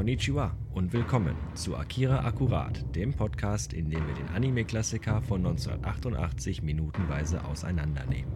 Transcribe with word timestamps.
Konnichiwa 0.00 0.56
und 0.72 0.94
willkommen 0.94 1.36
zu 1.54 1.76
Akira 1.76 2.24
Akkurat, 2.24 2.82
dem 2.96 3.12
Podcast, 3.12 3.74
in 3.74 3.90
dem 3.90 4.06
wir 4.06 4.14
den 4.14 4.28
Anime-Klassiker 4.28 5.20
von 5.20 5.44
1988 5.44 6.62
minutenweise 6.62 7.44
auseinandernehmen. 7.44 8.32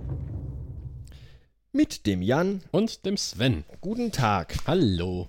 Mit 1.73 2.05
dem 2.05 2.21
Jan. 2.21 2.61
Und 2.71 3.07
dem 3.07 3.17
Sven. 3.17 3.65
Guten 3.81 4.13
Tag. 4.13 4.55
Hallo. 4.67 5.29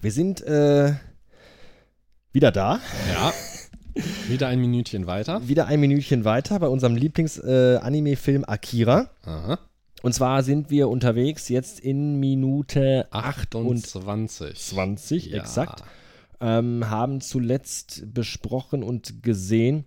Wir 0.00 0.12
sind 0.12 0.40
äh, 0.40 0.94
wieder 2.32 2.50
da. 2.50 2.80
Ja. 3.12 3.34
Wieder 4.28 4.48
ein 4.48 4.62
Minütchen 4.62 5.06
weiter. 5.06 5.46
Wieder 5.46 5.66
ein 5.66 5.80
Minütchen 5.80 6.24
weiter 6.24 6.58
bei 6.58 6.68
unserem 6.68 6.96
Lieblings-Anime-Film 6.96 8.46
Akira. 8.46 9.10
Aha. 9.26 9.58
Und 10.02 10.12
zwar 10.14 10.42
sind 10.42 10.70
wir 10.70 10.88
unterwegs 10.88 11.48
jetzt 11.48 11.80
in 11.80 12.20
Minute 12.20 13.06
28. 13.10 14.54
20, 14.54 15.26
Ja. 15.26 15.38
exakt. 15.38 15.82
Ähm, 16.40 16.88
haben 16.88 17.20
zuletzt 17.20 18.04
besprochen 18.14 18.84
und 18.84 19.22
gesehen, 19.24 19.86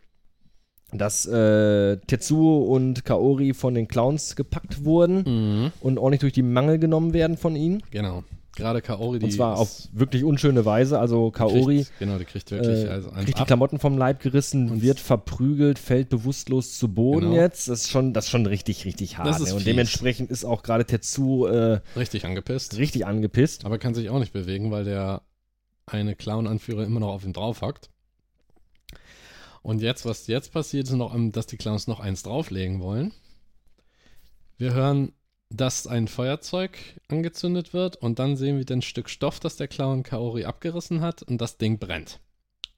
dass 0.92 1.26
äh, 1.26 1.96
Tetsuo 2.06 2.64
und 2.64 3.06
Kaori 3.06 3.54
von 3.54 3.74
den 3.74 3.88
Clowns 3.88 4.36
gepackt 4.36 4.84
wurden 4.84 5.24
Mhm. 5.26 5.72
und 5.80 5.98
ordentlich 5.98 6.20
durch 6.20 6.34
die 6.34 6.42
Mangel 6.44 6.78
genommen 6.80 7.14
werden 7.14 7.38
von 7.38 7.56
ihnen. 7.56 7.82
Genau. 7.92 8.26
Gerade 8.56 8.82
Kaori, 8.82 9.20
die 9.20 9.26
Und 9.26 9.32
zwar 9.32 9.58
auf 9.58 9.88
wirklich 9.94 10.26
unschöne 10.26 10.66
Weise. 10.66 11.00
Also 11.00 11.32
Kaori 11.32 11.84
Kriegt, 11.86 12.00
genau, 12.00 12.18
die 12.18 12.26
kriegt 12.26 12.52
wirklich 12.52 12.84
äh, 12.86 12.90
also 12.90 13.10
kriegt 13.12 13.40
die. 13.40 13.44
Klamotten 13.46 13.80
vom 13.80 13.98
Leib 13.98 14.20
gerissen, 14.22 14.70
Und- 14.70 14.82
wird 14.82 15.00
verprügelt, 15.00 15.80
fällt 15.80 16.10
bewusstlos 16.10 16.78
zu 16.78 16.90
Boden 16.94 17.30
Genau. 17.32 17.36
jetzt. 17.42 17.70
Das 17.70 17.84
ist 17.84 17.90
schon, 17.92 18.14
das 18.14 18.26
ist 18.26 18.32
schon 18.32 18.46
richtig, 18.46 18.84
richtig 18.86 19.18
hart. 19.18 19.28
Das 19.28 19.40
ist 19.40 19.48
ne? 19.50 19.54
Und 19.54 19.60
fies. 19.62 19.66
dementsprechend 19.66 20.30
ist 20.32 20.44
auch 20.44 20.64
gerade 20.64 20.86
Tetsu 20.86 21.46
äh, 21.46 21.80
richtig 21.96 22.26
angepisst. 22.26 22.78
richtig 22.78 23.06
angepisst. 23.06 23.64
Aber 23.64 23.78
kann 23.78 23.94
sich 23.94 24.10
auch 24.10 24.20
nicht 24.20 24.34
bewegen, 24.34 24.70
weil 24.70 24.84
der 24.84 25.22
eine 25.86 26.16
Clown-Anführer 26.16 26.84
immer 26.84 27.00
noch 27.00 27.14
auf 27.14 27.24
ihn 27.24 27.34
draufhackt. 27.34 27.90
Und 29.62 29.82
jetzt, 29.82 30.06
was 30.06 30.28
jetzt 30.28 30.52
passiert, 30.52 30.88
ist 30.88 30.94
noch, 30.94 31.14
ähm, 31.16 31.32
dass 31.32 31.46
die 31.46 31.58
Clowns 31.58 31.88
noch 31.88 32.00
eins 32.00 32.24
drauflegen 32.24 32.82
wollen. 32.82 33.14
Wir 34.58 34.74
hören, 34.74 35.14
dass 35.54 35.86
ein 35.86 36.08
Feuerzeug 36.08 36.78
angezündet 37.10 37.74
wird 37.74 37.98
und 37.98 38.20
dann 38.20 38.38
sehen 38.38 38.58
wir 38.58 38.76
ein 38.76 38.82
Stück 38.82 39.10
Stoff, 39.10 39.40
das 39.40 39.58
der 39.58 39.68
Clown 39.68 40.04
Kaori 40.04 40.46
abgerissen 40.46 41.02
hat 41.02 41.24
und 41.24 41.40
das 41.40 41.58
Ding 41.58 41.78
brennt. 41.78 42.20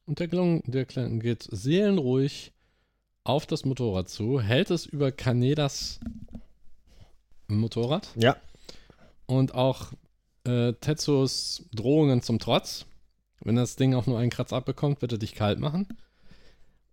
Und 0.06 0.20
der 0.20 0.28
Clown, 0.28 0.62
der 0.66 0.86
Clown 0.86 1.20
geht 1.20 1.48
seelenruhig 1.50 2.52
auf 3.24 3.46
das 3.46 3.64
Motorrad 3.64 4.10
zu, 4.10 4.42
hält 4.42 4.72
es 4.72 4.86
über 4.86 5.12
Kanedas 5.12 6.00
Motorrad 7.48 8.10
Ja. 8.16 8.36
und 9.28 9.54
auch 9.54 9.94
äh, 10.46 10.74
Tetsuos 10.74 11.66
Drohungen 11.74 12.22
zum 12.22 12.40
Trotz. 12.40 12.86
Wenn 13.42 13.56
das 13.56 13.76
Ding 13.76 13.94
auch 13.94 14.08
nur 14.08 14.20
einen 14.20 14.30
Kratz 14.30 14.52
abbekommt, 14.52 15.02
wird 15.02 15.12
er 15.14 15.18
dich 15.18 15.36
kalt 15.36 15.60
machen. 15.60 15.88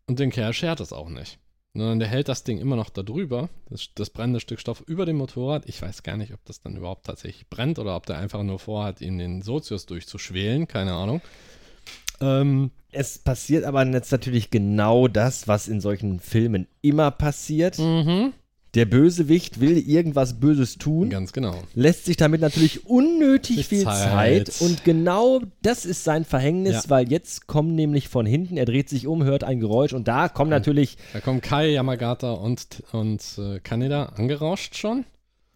Und 0.06 0.19
den 0.19 0.31
Kerl 0.31 0.53
schert 0.53 0.81
es 0.81 0.92
auch 0.92 1.08
nicht. 1.08 1.39
Sondern 1.72 2.00
der 2.00 2.08
hält 2.08 2.28
das 2.28 2.42
Ding 2.42 2.58
immer 2.58 2.74
noch 2.74 2.90
da 2.90 3.02
drüber, 3.02 3.48
das, 3.68 3.90
das 3.94 4.10
brennende 4.10 4.40
Stück 4.40 4.58
Stoff 4.58 4.82
über 4.86 5.06
dem 5.06 5.16
Motorrad. 5.16 5.66
Ich 5.66 5.80
weiß 5.80 6.02
gar 6.02 6.16
nicht, 6.16 6.34
ob 6.34 6.44
das 6.44 6.60
dann 6.60 6.77
überhaupt 6.77 7.06
tatsächlich 7.06 7.48
brennt 7.48 7.78
oder 7.78 7.94
ob 7.94 8.06
der 8.06 8.18
einfach 8.18 8.42
nur 8.42 8.58
vorhat, 8.58 9.00
ihn 9.00 9.18
den 9.18 9.40
Sozius 9.42 9.86
durchzuschwelen. 9.86 10.66
Keine 10.66 10.94
Ahnung. 10.94 11.20
Ähm, 12.20 12.72
Es 12.90 13.18
passiert 13.18 13.64
aber 13.64 13.86
jetzt 13.86 14.10
natürlich 14.10 14.50
genau 14.50 15.06
das, 15.06 15.46
was 15.46 15.68
in 15.68 15.80
solchen 15.80 16.18
Filmen 16.18 16.66
immer 16.82 17.12
passiert. 17.12 17.78
mhm. 17.78 18.32
Der 18.74 18.84
Bösewicht 18.84 19.60
will 19.60 19.76
irgendwas 19.78 20.38
Böses 20.38 20.78
tun, 20.78 21.10
Ganz 21.10 21.32
genau. 21.32 21.56
lässt 21.74 22.04
sich 22.04 22.16
damit 22.16 22.40
natürlich 22.40 22.86
unnötig 22.86 23.66
viel 23.66 23.82
Zeit. 23.82 24.46
Zeit. 24.48 24.60
Und 24.60 24.84
genau 24.84 25.40
das 25.62 25.84
ist 25.84 26.04
sein 26.04 26.24
Verhängnis, 26.24 26.84
Ja. 26.84 26.90
weil 26.90 27.10
jetzt 27.10 27.48
kommen 27.48 27.74
nämlich 27.74 28.08
von 28.08 28.27
hinten, 28.27 28.56
er 28.56 28.66
dreht 28.66 28.88
sich 28.88 29.08
um, 29.08 29.24
hört 29.24 29.42
ein 29.42 29.58
Geräusch 29.58 29.92
und 29.92 30.06
da 30.06 30.28
kommen 30.28 30.50
natürlich 30.50 30.96
Da 31.12 31.20
kommen 31.20 31.40
Kai, 31.40 31.70
Yamagata 31.70 32.30
und, 32.33 32.83
und 32.92 33.22
äh, 33.39 33.58
Kaneda 33.58 34.05
angerauscht 34.17 34.77
schon. 34.77 35.05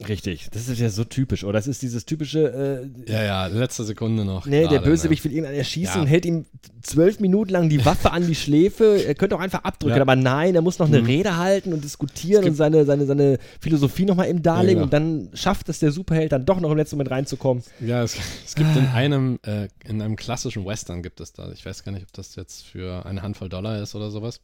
Richtig, 0.08 0.48
das 0.52 0.68
ist 0.68 0.78
ja 0.80 0.88
so 0.90 1.04
typisch, 1.04 1.44
oder? 1.44 1.54
Das 1.54 1.66
ist 1.66 1.82
dieses 1.82 2.04
typische, 2.04 2.88
äh, 3.06 3.10
Ja, 3.12 3.22
ja, 3.24 3.46
letzte 3.46 3.84
Sekunde 3.84 4.24
noch. 4.24 4.46
nee, 4.46 4.60
der 4.60 4.68
gerade, 4.68 4.84
ne? 4.84 4.90
Bösewicht 4.90 5.24
will 5.24 5.32
irgendeinen 5.32 5.56
erschießen 5.58 5.94
Ja. 5.96 6.00
und 6.02 6.06
hält 6.06 6.24
ihm 6.26 6.46
zwölf 6.82 7.20
Minuten 7.20 7.50
lang 7.52 7.68
die 7.68 7.84
Waffe 7.84 8.10
an 8.12 8.26
die 8.26 8.34
Schläfe. 8.34 9.02
Er 9.06 9.14
könnte 9.14 9.36
auch 9.36 9.40
einfach 9.40 9.64
abdrücken, 9.64 9.96
Ja. 9.96 10.02
aber 10.02 10.16
nein, 10.16 10.54
er 10.54 10.62
muss 10.62 10.78
noch 10.78 10.86
eine 10.86 11.00
Mhm. 11.00 11.06
Rede 11.06 11.36
halten 11.36 11.72
und 11.72 11.82
diskutieren 11.84 12.44
und 12.44 12.54
seine, 12.54 12.84
seine, 12.84 13.06
seine 13.06 13.38
Philosophie 13.60 14.04
nochmal 14.04 14.28
eben 14.28 14.42
darlegen 14.42 14.80
Ja, 14.82 14.84
genau. 14.84 14.84
und 14.84 14.92
dann 14.92 15.30
schafft 15.36 15.68
es 15.68 15.78
der 15.78 15.92
Superheld 15.92 16.32
dann 16.32 16.44
doch 16.44 16.60
noch 16.60 16.70
im 16.70 16.76
letzten 16.76 16.96
Moment 16.96 17.10
reinzukommen. 17.10 17.62
Ja, 17.80 18.02
es, 18.02 18.16
es 18.44 18.54
gibt 18.54 18.76
in 18.76 18.86
einem, 18.86 19.38
äh, 19.46 19.68
in 19.86 20.02
einem 20.02 20.16
klassischen 20.16 20.64
Western 20.66 21.02
gibt 21.02 21.20
es 21.20 21.32
da, 21.32 21.50
ich 21.52 21.64
weiß 21.64 21.84
gar 21.84 21.92
nicht, 21.92 22.02
ob 22.04 22.12
das 22.12 22.36
jetzt 22.36 22.64
für 22.66 23.06
eine 23.06 23.22
Handvoll 23.22 23.48
Dollar 23.48 23.80
ist 23.82 23.94
oder 23.94 24.10
sowas. 24.10 24.40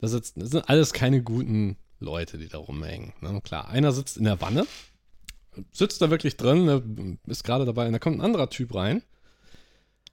Das, 0.00 0.12
ist, 0.14 0.32
das 0.36 0.50
sind 0.50 0.68
alles 0.68 0.92
keine 0.94 1.22
guten 1.22 1.76
Leute, 2.00 2.38
die 2.38 2.48
da 2.48 2.58
rumhängen. 2.58 3.12
Ne? 3.20 3.40
Klar, 3.42 3.68
einer 3.68 3.92
sitzt 3.92 4.16
in 4.16 4.24
der 4.24 4.40
Wanne, 4.40 4.66
sitzt 5.72 6.00
da 6.02 6.10
wirklich 6.10 6.36
drin, 6.36 6.64
ne, 6.64 7.18
ist 7.26 7.44
gerade 7.44 7.64
dabei, 7.64 7.86
und 7.86 7.92
da 7.92 7.98
kommt 7.98 8.18
ein 8.18 8.24
anderer 8.24 8.48
Typ 8.50 8.74
rein, 8.74 9.02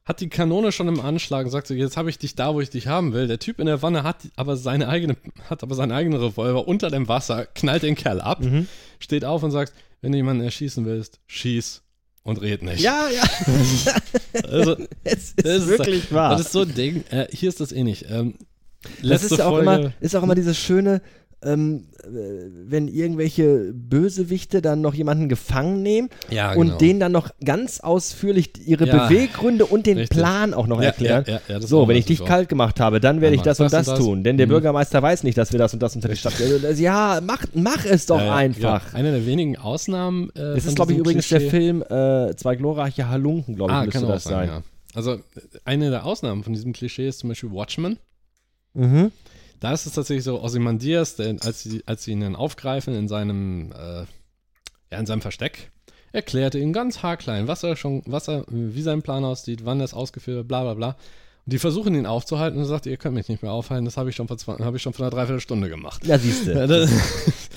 hat 0.06 0.22
die 0.22 0.30
Kanone 0.30 0.72
schon 0.72 0.88
im 0.88 1.00
Anschlag 1.02 1.46
und 1.46 1.52
sagt 1.52 1.68
so, 1.68 1.74
jetzt 1.74 1.98
habe 1.98 2.09
ich 2.09 2.18
dich 2.18 2.36
da, 2.36 2.53
wo 2.53 2.62
ich 2.62 2.70
dich 2.70 2.88
haben 2.88 3.12
will. 3.14 3.28
Der 3.28 3.40
Typ 3.40 3.59
in 3.59 3.66
der 3.66 3.81
Wanne 3.81 4.03
hat 4.03 4.18
aber 4.38 4.56
seine 4.56 4.88
eigene, 4.88 5.18
hat 5.50 5.64
aber 5.64 5.75
seinen 5.75 5.92
eigenen 5.92 6.22
Revolver 6.22 6.68
unter 6.68 6.90
dem 6.90 7.08
Wasser, 7.09 7.46
knallt 7.46 7.84
den 7.84 7.96
Kerl 7.96 8.22
ab, 8.22 8.42
Mhm. 8.42 8.68
steht 9.00 9.25
auf 9.25 9.44
und 9.44 9.52
sagt, 9.52 9.74
wenn 10.02 10.12
du 10.14 10.18
jemanden 10.18 10.44
erschießen 10.44 10.86
willst, 10.86 11.19
schieß 11.28 11.81
und 12.24 12.42
red 12.42 12.62
nicht. 12.64 12.80
Ja, 12.81 13.08
ja, 13.09 13.24
Also, 14.44 14.78
es 15.04 15.34
ist 15.34 15.46
das 15.46 15.68
wirklich 15.68 16.12
wahr. 16.14 16.31
Das 16.31 16.42
ist 16.42 16.52
so 16.52 16.62
ein 16.62 16.74
Ding. 16.74 17.04
Äh, 17.09 17.28
hier 17.31 17.50
ist 17.50 17.59
das 17.59 17.72
ähnlich. 17.72 18.06
Ähm, 18.09 18.36
Das 19.02 19.24
ist 19.24 19.38
ja 19.38 19.46
auch 19.46 19.52
Folge. 19.58 19.62
immer, 19.72 19.94
ist 20.00 20.16
auch 20.16 20.24
immer 20.24 20.36
dieses 20.36 20.58
schöne, 20.58 21.02
ähm, 21.44 21.86
äh, 22.03 22.08
wenn 22.66 22.88
irgendwelche 22.88 23.72
Bösewichte 23.74 24.62
dann 24.62 24.81
noch 24.81 24.96
jemanden 24.96 25.30
gefangen 25.30 25.84
nehmen 25.84 26.09
ja, 26.31 26.53
und 26.53 26.81
denen 26.81 27.00
dann 27.00 27.12
noch 27.12 27.30
ganz 27.46 27.80
ausführlich 27.80 28.52
ihre 28.66 28.88
Ja, 28.88 29.08
Beweggründe 29.08 29.66
und 29.66 29.86
den 29.86 30.00
richtig. 30.00 30.18
Plan 30.18 30.53
auch 30.56 30.66
noch 30.66 30.80
ja, 30.81 30.88
erklären. 30.88 31.25
Das 31.48 31.64
So, 31.70 31.81
auch 31.81 31.88
wenn 31.88 31.96
ich 31.98 32.06
dich 32.06 32.18
so. 32.20 32.25
kalt 32.25 32.50
gemacht 32.50 32.80
habe, 32.80 33.00
dann 33.00 33.22
werde 33.22 33.36
ich 33.36 33.42
Dann 33.42 33.52
das 33.52 33.59
und 33.59 33.66
das, 33.72 33.86
das 33.86 33.98
das. 33.98 34.00
tun. 34.00 34.24
Denn 34.24 34.38
der 34.38 34.48
Mhm. 34.48 34.52
Bürgermeister 34.52 35.02
weiß 35.02 35.24
nicht, 35.24 35.38
dass 35.38 35.52
wir 35.52 35.59
das 35.59 35.74
und 35.74 35.81
das 35.84 35.96
unter 35.96 36.09
die 36.09 36.16
Stadt. 36.18 36.34
ja, 36.78 37.20
mach, 37.24 37.46
mach 37.54 37.86
es 37.86 38.08
doch 38.08 38.19
einfach. 38.19 38.94
Eine 38.96 39.12
der 39.12 39.25
wenigen 39.28 39.58
Ausnahmen. 39.58 40.30
Äh, 40.31 40.40
von 40.40 40.56
ist, 40.58 40.75
glaube 40.75 40.94
ich, 40.94 40.98
übrigens 40.98 41.28
Klischee. 41.28 41.44
der 41.44 41.52
Film 41.52 41.81
äh, 41.84 42.36
Zwei 42.36 42.56
glorreiche 42.56 43.09
Halunken, 43.09 43.56
glaube 43.56 43.72
ich, 43.72 43.78
Ah, 43.78 43.84
müsste 43.86 44.00
kann 44.00 44.09
auch 44.09 44.14
das 44.14 44.24
sein, 44.24 44.48
sein. 44.50 44.64
Also, 44.96 45.14
äh, 45.14 45.19
eine 45.66 45.92
der 45.92 46.06
Ausnahmen 46.06 46.44
von 46.44 46.54
diesem 46.54 46.74
Klischee 46.74 47.08
ist 47.08 47.19
zum 47.19 47.30
Beispiel 47.30 47.52
Watchmen. 47.52 48.00
Mhm. 48.74 49.12
Da 49.59 49.73
ist 49.73 49.85
es 49.85 49.94
tatsächlich 49.94 50.23
so, 50.23 50.41
Ozymandias, 50.41 51.16
der, 51.16 51.35
als, 51.41 51.63
sie, 51.63 51.84
als 51.85 52.03
sie 52.03 52.12
ihn 52.12 52.22
dann 52.22 52.35
aufgreifen 52.35 52.94
in 52.94 53.07
seinem, 53.07 53.72
äh, 53.72 54.06
ja, 54.91 55.00
in 55.00 55.06
seinem 55.06 55.22
Versteck, 55.22 55.72
erklärte 56.12 56.59
ihm 56.59 56.73
ganz 56.73 57.03
haarklein, 57.03 57.47
was 57.47 57.63
er 57.63 57.75
schon, 57.75 58.03
was 58.06 58.28
er, 58.28 58.45
wie 58.47 58.81
sein 58.81 59.01
Plan 59.01 59.25
aussieht, 59.25 59.66
wann 59.66 59.79
er 59.79 59.85
es 59.85 59.94
ausgeführt 59.94 60.38
wird, 60.38 60.47
bla 60.47 60.63
bla 60.63 60.73
bla. 60.73 60.97
Die 61.50 61.59
versuchen 61.59 61.96
ihn 61.96 62.06
aufzuhalten 62.06 62.58
und 62.58 62.66
er 62.66 62.68
sagt, 62.68 62.85
ihr 62.88 62.97
könnt 62.97 63.16
mich 63.16 63.30
nicht 63.30 63.41
mehr 63.41 63.53
aufhalten, 63.53 63.85
das 63.85 63.96
habe 63.96 64.09
ich 64.09 64.16
schon 64.18 64.28
vor 64.28 64.38
zwei, 64.38 64.53
habe 64.58 64.75
ich 64.78 64.84
schon 64.84 64.91
vor 64.94 65.06
einer 65.06 65.12
Dreiviertelstunde 65.16 65.69
gemacht. 65.69 66.06
Ja, 66.06 66.19
siehst 66.19 66.46
du. 66.46 66.88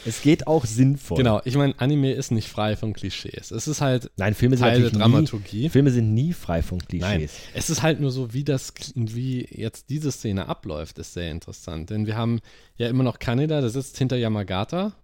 Es 0.07 0.23
geht 0.23 0.47
auch 0.47 0.65
sinnvoll. 0.65 1.19
genau, 1.19 1.43
ich 1.45 1.57
meine, 1.57 1.75
Anime 1.79 2.13
ist 2.13 2.31
nicht 2.31 2.49
frei 2.49 2.75
von 2.75 2.95
Klischees. 2.95 3.51
Es 3.51 3.69
ist 3.69 3.83
halt 3.83 4.11
Nein, 4.17 4.33
Filme 4.35 4.57
sind 4.57 4.65
Teil 4.65 4.81
der 4.81 4.85
natürlich 4.85 4.95
nie, 4.95 5.13
Dramaturgie. 5.13 5.69
Filme 5.69 5.91
sind 5.91 6.15
nie 6.15 6.33
frei 6.33 6.63
von 6.63 6.79
Klischees. 6.79 7.03
Nein, 7.07 7.29
es 7.53 7.69
ist 7.69 7.83
halt 7.83 8.01
nur 8.01 8.11
so, 8.11 8.33
wie 8.33 8.43
das, 8.45 8.73
wie 8.95 9.47
jetzt 9.51 9.91
diese 9.91 10.11
Szene 10.11 10.49
abläuft, 10.49 10.99
ist 10.99 11.13
sehr 11.13 11.31
interessant. 11.31 11.91
Denn 11.91 12.07
wir 12.07 12.17
haben 12.17 12.41
ja 12.77 12.89
immer 12.89 13.03
noch 13.03 13.19
Kaneda, 13.19 13.61
der 13.61 13.69
sitzt 13.69 13.99
hinter 13.99 14.17
Yamagata. 14.17 14.95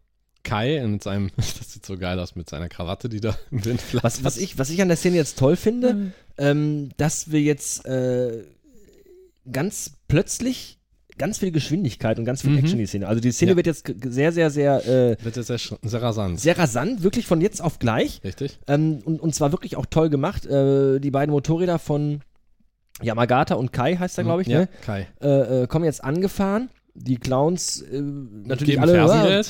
Kai 0.45 0.81
mit 0.87 1.03
seinem, 1.03 1.31
das 1.37 1.73
sieht 1.73 1.85
so 1.85 1.99
geil 1.99 2.19
aus 2.21 2.35
mit 2.37 2.49
seiner 2.49 2.69
Krawatte, 2.71 3.09
die 3.11 3.21
da 3.21 3.37
im 3.51 3.65
Wind 3.67 3.81
flattert. 3.83 4.05
Was, 4.05 4.25
was, 4.25 4.39
ich, 4.39 4.57
was 4.59 4.71
ich 4.71 4.81
an 4.81 4.89
der 4.89 4.97
Szene 4.97 5.17
jetzt 5.17 5.39
toll 5.39 5.57
finde, 5.57 5.93
Mhm. 5.93 6.13
ähm, 6.39 6.89
dass 6.97 7.31
wir 7.33 7.43
jetzt 7.43 7.85
äh, 7.85 8.45
ganz 9.51 9.93
plötzlich 10.09 10.79
ganz 11.19 11.39
viel 11.39 11.51
Geschwindigkeit 11.51 12.19
und 12.19 12.27
ganz 12.27 12.43
viel 12.43 12.51
Mhm. 12.51 12.59
Action 12.59 12.73
in 12.79 12.85
die 12.85 12.87
Szene. 12.87 13.09
Also 13.09 13.21
die 13.23 13.33
Szene 13.33 13.53
Ja. 13.53 13.57
wird 13.57 13.67
jetzt 13.67 13.91
sehr, 14.05 14.33
sehr, 14.33 14.51
sehr, 14.51 14.87
äh, 14.87 15.17
Wird 15.25 15.37
jetzt 15.37 15.47
sehr, 15.47 15.59
sehr 15.83 16.03
rasant. 16.03 16.39
sehr 16.39 16.59
rasant, 16.59 17.03
wirklich 17.03 17.27
von 17.27 17.41
jetzt 17.41 17.63
auf 17.63 17.79
gleich. 17.79 18.21
Richtig? 18.23 18.59
Ähm, 18.67 18.99
und, 19.05 19.19
und 19.21 19.35
zwar 19.35 19.51
wirklich 19.51 19.77
auch 19.77 19.87
toll 19.87 20.11
gemacht. 20.11 20.45
Äh, 20.45 20.99
die 21.01 21.11
beiden 21.11 21.33
Motorräder 21.33 21.79
von 21.79 22.21
Yamagata 23.03 23.55
und 23.55 23.73
Kai 23.73 23.97
heißt 23.97 24.19
er, 24.19 24.25
glaube 24.25 24.43
ich, 24.43 24.49
ja, 24.49 24.61
ne? 24.61 24.69
Kai. 24.85 25.07
äh, 25.23 25.63
äh, 25.63 25.67
kommen 25.67 25.85
jetzt 25.87 26.05
angefahren. 26.05 26.69
Die 26.95 27.17
Clowns 27.17 27.83
äh, 27.83 28.01
natürlich 28.01 28.75
Geben 28.77 28.83
alle. 28.83 29.43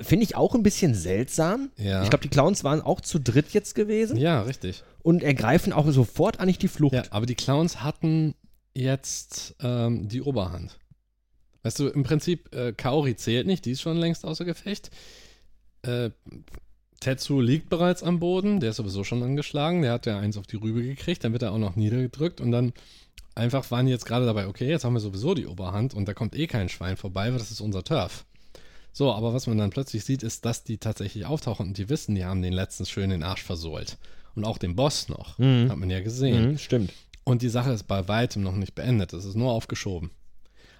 Finde 0.00 0.24
ich 0.24 0.36
auch 0.36 0.54
ein 0.54 0.62
bisschen 0.62 0.94
seltsam. 0.94 1.70
Ja. 1.76 2.02
Ich 2.04 2.10
glaube, 2.10 2.22
die 2.22 2.28
Clowns 2.28 2.62
waren 2.62 2.80
auch 2.80 3.00
zu 3.00 3.18
dritt 3.18 3.50
jetzt 3.50 3.74
gewesen 3.74 4.16
ja, 4.16 4.42
richtig. 4.42 4.84
und 5.02 5.22
ergreifen 5.24 5.72
auch 5.72 5.88
sofort 5.90 6.38
eigentlich 6.38 6.58
die 6.58 6.68
Flucht. 6.68 6.94
Ja, 6.94 7.02
aber 7.10 7.26
die 7.26 7.34
Clowns 7.34 7.82
hatten 7.82 8.34
jetzt 8.80 9.54
ähm, 9.60 10.08
die 10.08 10.22
Oberhand. 10.22 10.78
Weißt 11.62 11.78
du, 11.78 11.88
im 11.88 12.02
Prinzip, 12.02 12.54
äh, 12.54 12.72
Kaori 12.72 13.16
zählt 13.16 13.46
nicht, 13.46 13.64
die 13.64 13.72
ist 13.72 13.82
schon 13.82 13.98
längst 13.98 14.24
außer 14.24 14.44
Gefecht. 14.44 14.90
Äh, 15.82 16.10
Tetsu 17.00 17.40
liegt 17.40 17.70
bereits 17.70 18.02
am 18.02 18.18
Boden, 18.18 18.60
der 18.60 18.70
ist 18.70 18.76
sowieso 18.76 19.04
schon 19.04 19.22
angeschlagen, 19.22 19.82
der 19.82 19.92
hat 19.92 20.06
ja 20.06 20.18
eins 20.18 20.36
auf 20.36 20.46
die 20.46 20.56
Rübe 20.56 20.82
gekriegt, 20.82 21.24
dann 21.24 21.32
wird 21.32 21.42
er 21.42 21.52
auch 21.52 21.58
noch 21.58 21.76
niedergedrückt 21.76 22.40
und 22.40 22.50
dann 22.50 22.74
einfach 23.34 23.70
waren 23.70 23.86
die 23.86 23.92
jetzt 23.92 24.04
gerade 24.04 24.26
dabei, 24.26 24.46
okay, 24.46 24.68
jetzt 24.68 24.84
haben 24.84 24.92
wir 24.92 25.00
sowieso 25.00 25.34
die 25.34 25.46
Oberhand 25.46 25.94
und 25.94 26.06
da 26.06 26.14
kommt 26.14 26.36
eh 26.36 26.46
kein 26.46 26.68
Schwein 26.68 26.98
vorbei, 26.98 27.30
weil 27.30 27.38
das 27.38 27.50
ist 27.50 27.62
unser 27.62 27.84
Turf. 27.84 28.26
So, 28.92 29.12
aber 29.12 29.32
was 29.32 29.46
man 29.46 29.56
dann 29.56 29.70
plötzlich 29.70 30.04
sieht, 30.04 30.22
ist, 30.22 30.44
dass 30.44 30.64
die 30.64 30.78
tatsächlich 30.78 31.24
auftauchen 31.24 31.68
und 31.68 31.78
die 31.78 31.88
wissen, 31.88 32.14
die 32.14 32.24
haben 32.24 32.42
den 32.42 32.52
letztens 32.52 32.90
schön 32.90 33.10
den 33.10 33.22
Arsch 33.22 33.42
versohlt. 33.42 33.98
Und 34.34 34.44
auch 34.44 34.58
den 34.58 34.76
Boss 34.76 35.08
noch. 35.08 35.38
Mhm. 35.38 35.70
Hat 35.70 35.76
man 35.76 35.90
ja 35.90 36.00
gesehen. 36.00 36.52
Mhm, 36.52 36.58
stimmt. 36.58 36.92
Und 37.30 37.42
die 37.42 37.48
Sache 37.48 37.70
ist 37.70 37.84
bei 37.86 38.08
weitem 38.08 38.42
noch 38.42 38.56
nicht 38.56 38.74
beendet. 38.74 39.12
Es 39.12 39.24
ist 39.24 39.36
nur 39.36 39.52
aufgeschoben. 39.52 40.10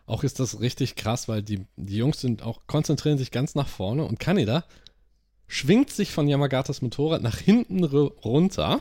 Auch 0.07 0.25
ist 0.25 0.41
das 0.41 0.61
richtig 0.61 0.97
krass, 0.97 1.29
weil 1.29 1.43
die, 1.43 1.65
die 1.77 1.97
Jungs 1.97 2.21
sind 2.21 2.43
auch, 2.43 2.63
konzentrieren 2.67 3.19
sich 3.19 3.31
ganz 3.31 3.55
nach 3.55 3.69
vorne 3.69 4.05
und 4.05 4.19
Kaneda 4.19 4.65
schwingt 5.47 5.91
sich 5.91 6.11
von 6.11 6.27
Yamagatas 6.29 6.83
Motorrad 6.83 7.23
nach 7.23 7.37
hinten 7.39 7.85
ru- 7.85 8.13
runter. 8.25 8.81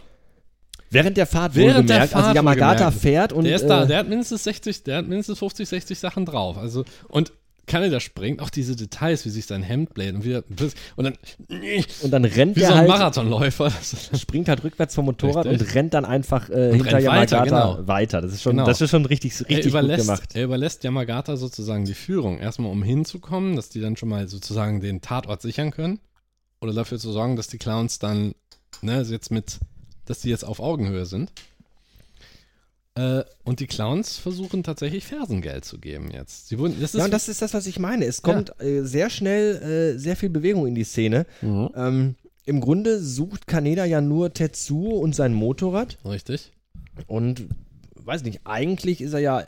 Während 0.89 1.17
der 1.17 1.27
Fahrt 1.27 1.53
Während 1.53 1.89
der 1.89 2.01
also 2.01 2.13
Fahrt 2.13 2.35
Yamagata 2.35 2.85
wohlgemerkt. 2.85 2.99
fährt 3.01 3.33
und 3.33 3.43
der 3.43 3.55
ist 3.55 3.67
da, 3.67 3.83
äh, 3.83 3.87
der 3.87 3.99
hat 3.99 4.09
mindestens 4.09 4.43
60, 4.45 4.83
der 4.83 4.97
hat 4.97 5.07
mindestens 5.07 5.37
50, 5.37 5.69
60 5.69 5.99
Sachen 5.99 6.25
drauf. 6.25 6.57
Also, 6.57 6.85
und 7.07 7.31
Kaneda 7.69 8.01
springt, 8.01 8.41
auch 8.41 8.49
diese 8.49 8.75
Details, 8.75 9.23
wie 9.25 9.29
sich 9.29 9.45
sein 9.45 9.63
Hemd 9.63 9.93
bläht 9.93 10.15
und 10.15 10.25
wieder, 10.25 10.43
und 10.97 11.03
dann, 11.05 11.13
und 12.01 12.11
dann 12.11 12.25
rennt 12.25 12.55
wie 12.57 12.59
der 12.59 12.69
so 12.69 12.73
ein 12.73 12.79
halt, 12.79 12.89
Marathonläufer. 12.89 13.71
Springt 14.19 14.49
halt 14.49 14.63
rückwärts 14.63 14.95
vom 14.95 15.05
Motorrad 15.05 15.45
Richtig. 15.45 15.67
und 15.69 15.75
rennt 15.75 15.93
dann 15.93 16.03
einfach 16.03 16.49
äh, 16.49 16.73
hinter 16.73 16.93
rennt 16.97 17.05
weiter, 17.07 17.37
Yamagata 17.37 17.43
genau. 17.45 17.87
weiter. 17.87 18.21
Das 18.21 18.33
ist 18.33 18.41
schon, 18.41 18.57
Genau. 18.57 18.65
das 18.65 18.81
ist 18.81 18.89
schon 18.89 19.05
richtig, 19.05 19.33
er, 19.33 19.39
richtig 19.49 19.57
gut 19.57 19.65
überlässt, 19.67 20.05
gemacht. 20.07 20.35
er 20.35 20.43
überlässt 20.43 20.83
Yamagata 20.83 21.37
sozusagen 21.37 21.85
die 21.85 21.93
Führung. 21.93 22.39
Erstmal, 22.39 22.71
um 22.71 22.83
hinzukommen, 22.83 23.55
dass 23.55 23.69
die 23.69 23.79
dann 23.79 23.95
schon 23.95 24.09
mal 24.09 24.27
sozusagen 24.27 24.81
den 24.81 25.01
Tatort 25.01 25.41
sichern 25.41 25.71
können. 25.71 25.99
Oder 26.61 26.73
dafür 26.73 26.97
zu 26.99 27.11
sorgen, 27.11 27.35
dass 27.37 27.47
die 27.47 27.57
Clowns 27.57 27.99
dann, 27.99 28.33
ne, 28.81 29.01
jetzt 29.03 29.31
mit, 29.31 29.59
dass 30.05 30.19
die 30.21 30.29
jetzt 30.29 30.43
auf 30.43 30.59
Augenhöhe 30.59 31.05
sind. 31.05 31.31
Äh, 32.95 33.23
und 33.43 33.59
die 33.59 33.67
Clowns 33.67 34.17
versuchen 34.17 34.63
tatsächlich 34.63 35.05
Fersengeld 35.05 35.65
zu 35.65 35.79
geben 35.79 36.11
jetzt. 36.11 36.47
Sie 36.49 36.59
wurden, 36.59 36.75
das 36.79 36.93
ist 36.93 36.99
Ja, 36.99 37.05
und 37.05 37.11
das 37.11 37.29
ist 37.29 37.41
das, 37.41 37.53
was 37.53 37.67
ich 37.67 37.79
meine. 37.79 38.05
Es 38.05 38.21
kommt 38.21 38.59
äh, 38.61 38.81
sehr 38.83 39.09
schnell 39.09 39.95
äh, 39.95 39.99
sehr 39.99 40.15
viel 40.15 40.29
Bewegung 40.29 40.67
in 40.67 40.75
die 40.75 40.83
Szene. 40.83 41.25
Mhm. 41.41 41.69
Ähm, 41.75 42.15
Im 42.45 42.61
Grunde 42.61 42.99
sucht 42.99 43.47
Kaneda 43.47 43.85
ja 43.85 44.01
nur 44.01 44.33
Tetsuo 44.33 44.97
und 44.99 45.15
sein 45.15 45.33
Motorrad. 45.33 45.97
richtig. 46.05 46.51
Und 47.07 47.47
weiß 47.95 48.23
nicht, 48.23 48.41
eigentlich 48.43 49.01
ist 49.01 49.13
er 49.13 49.19
ja, 49.19 49.43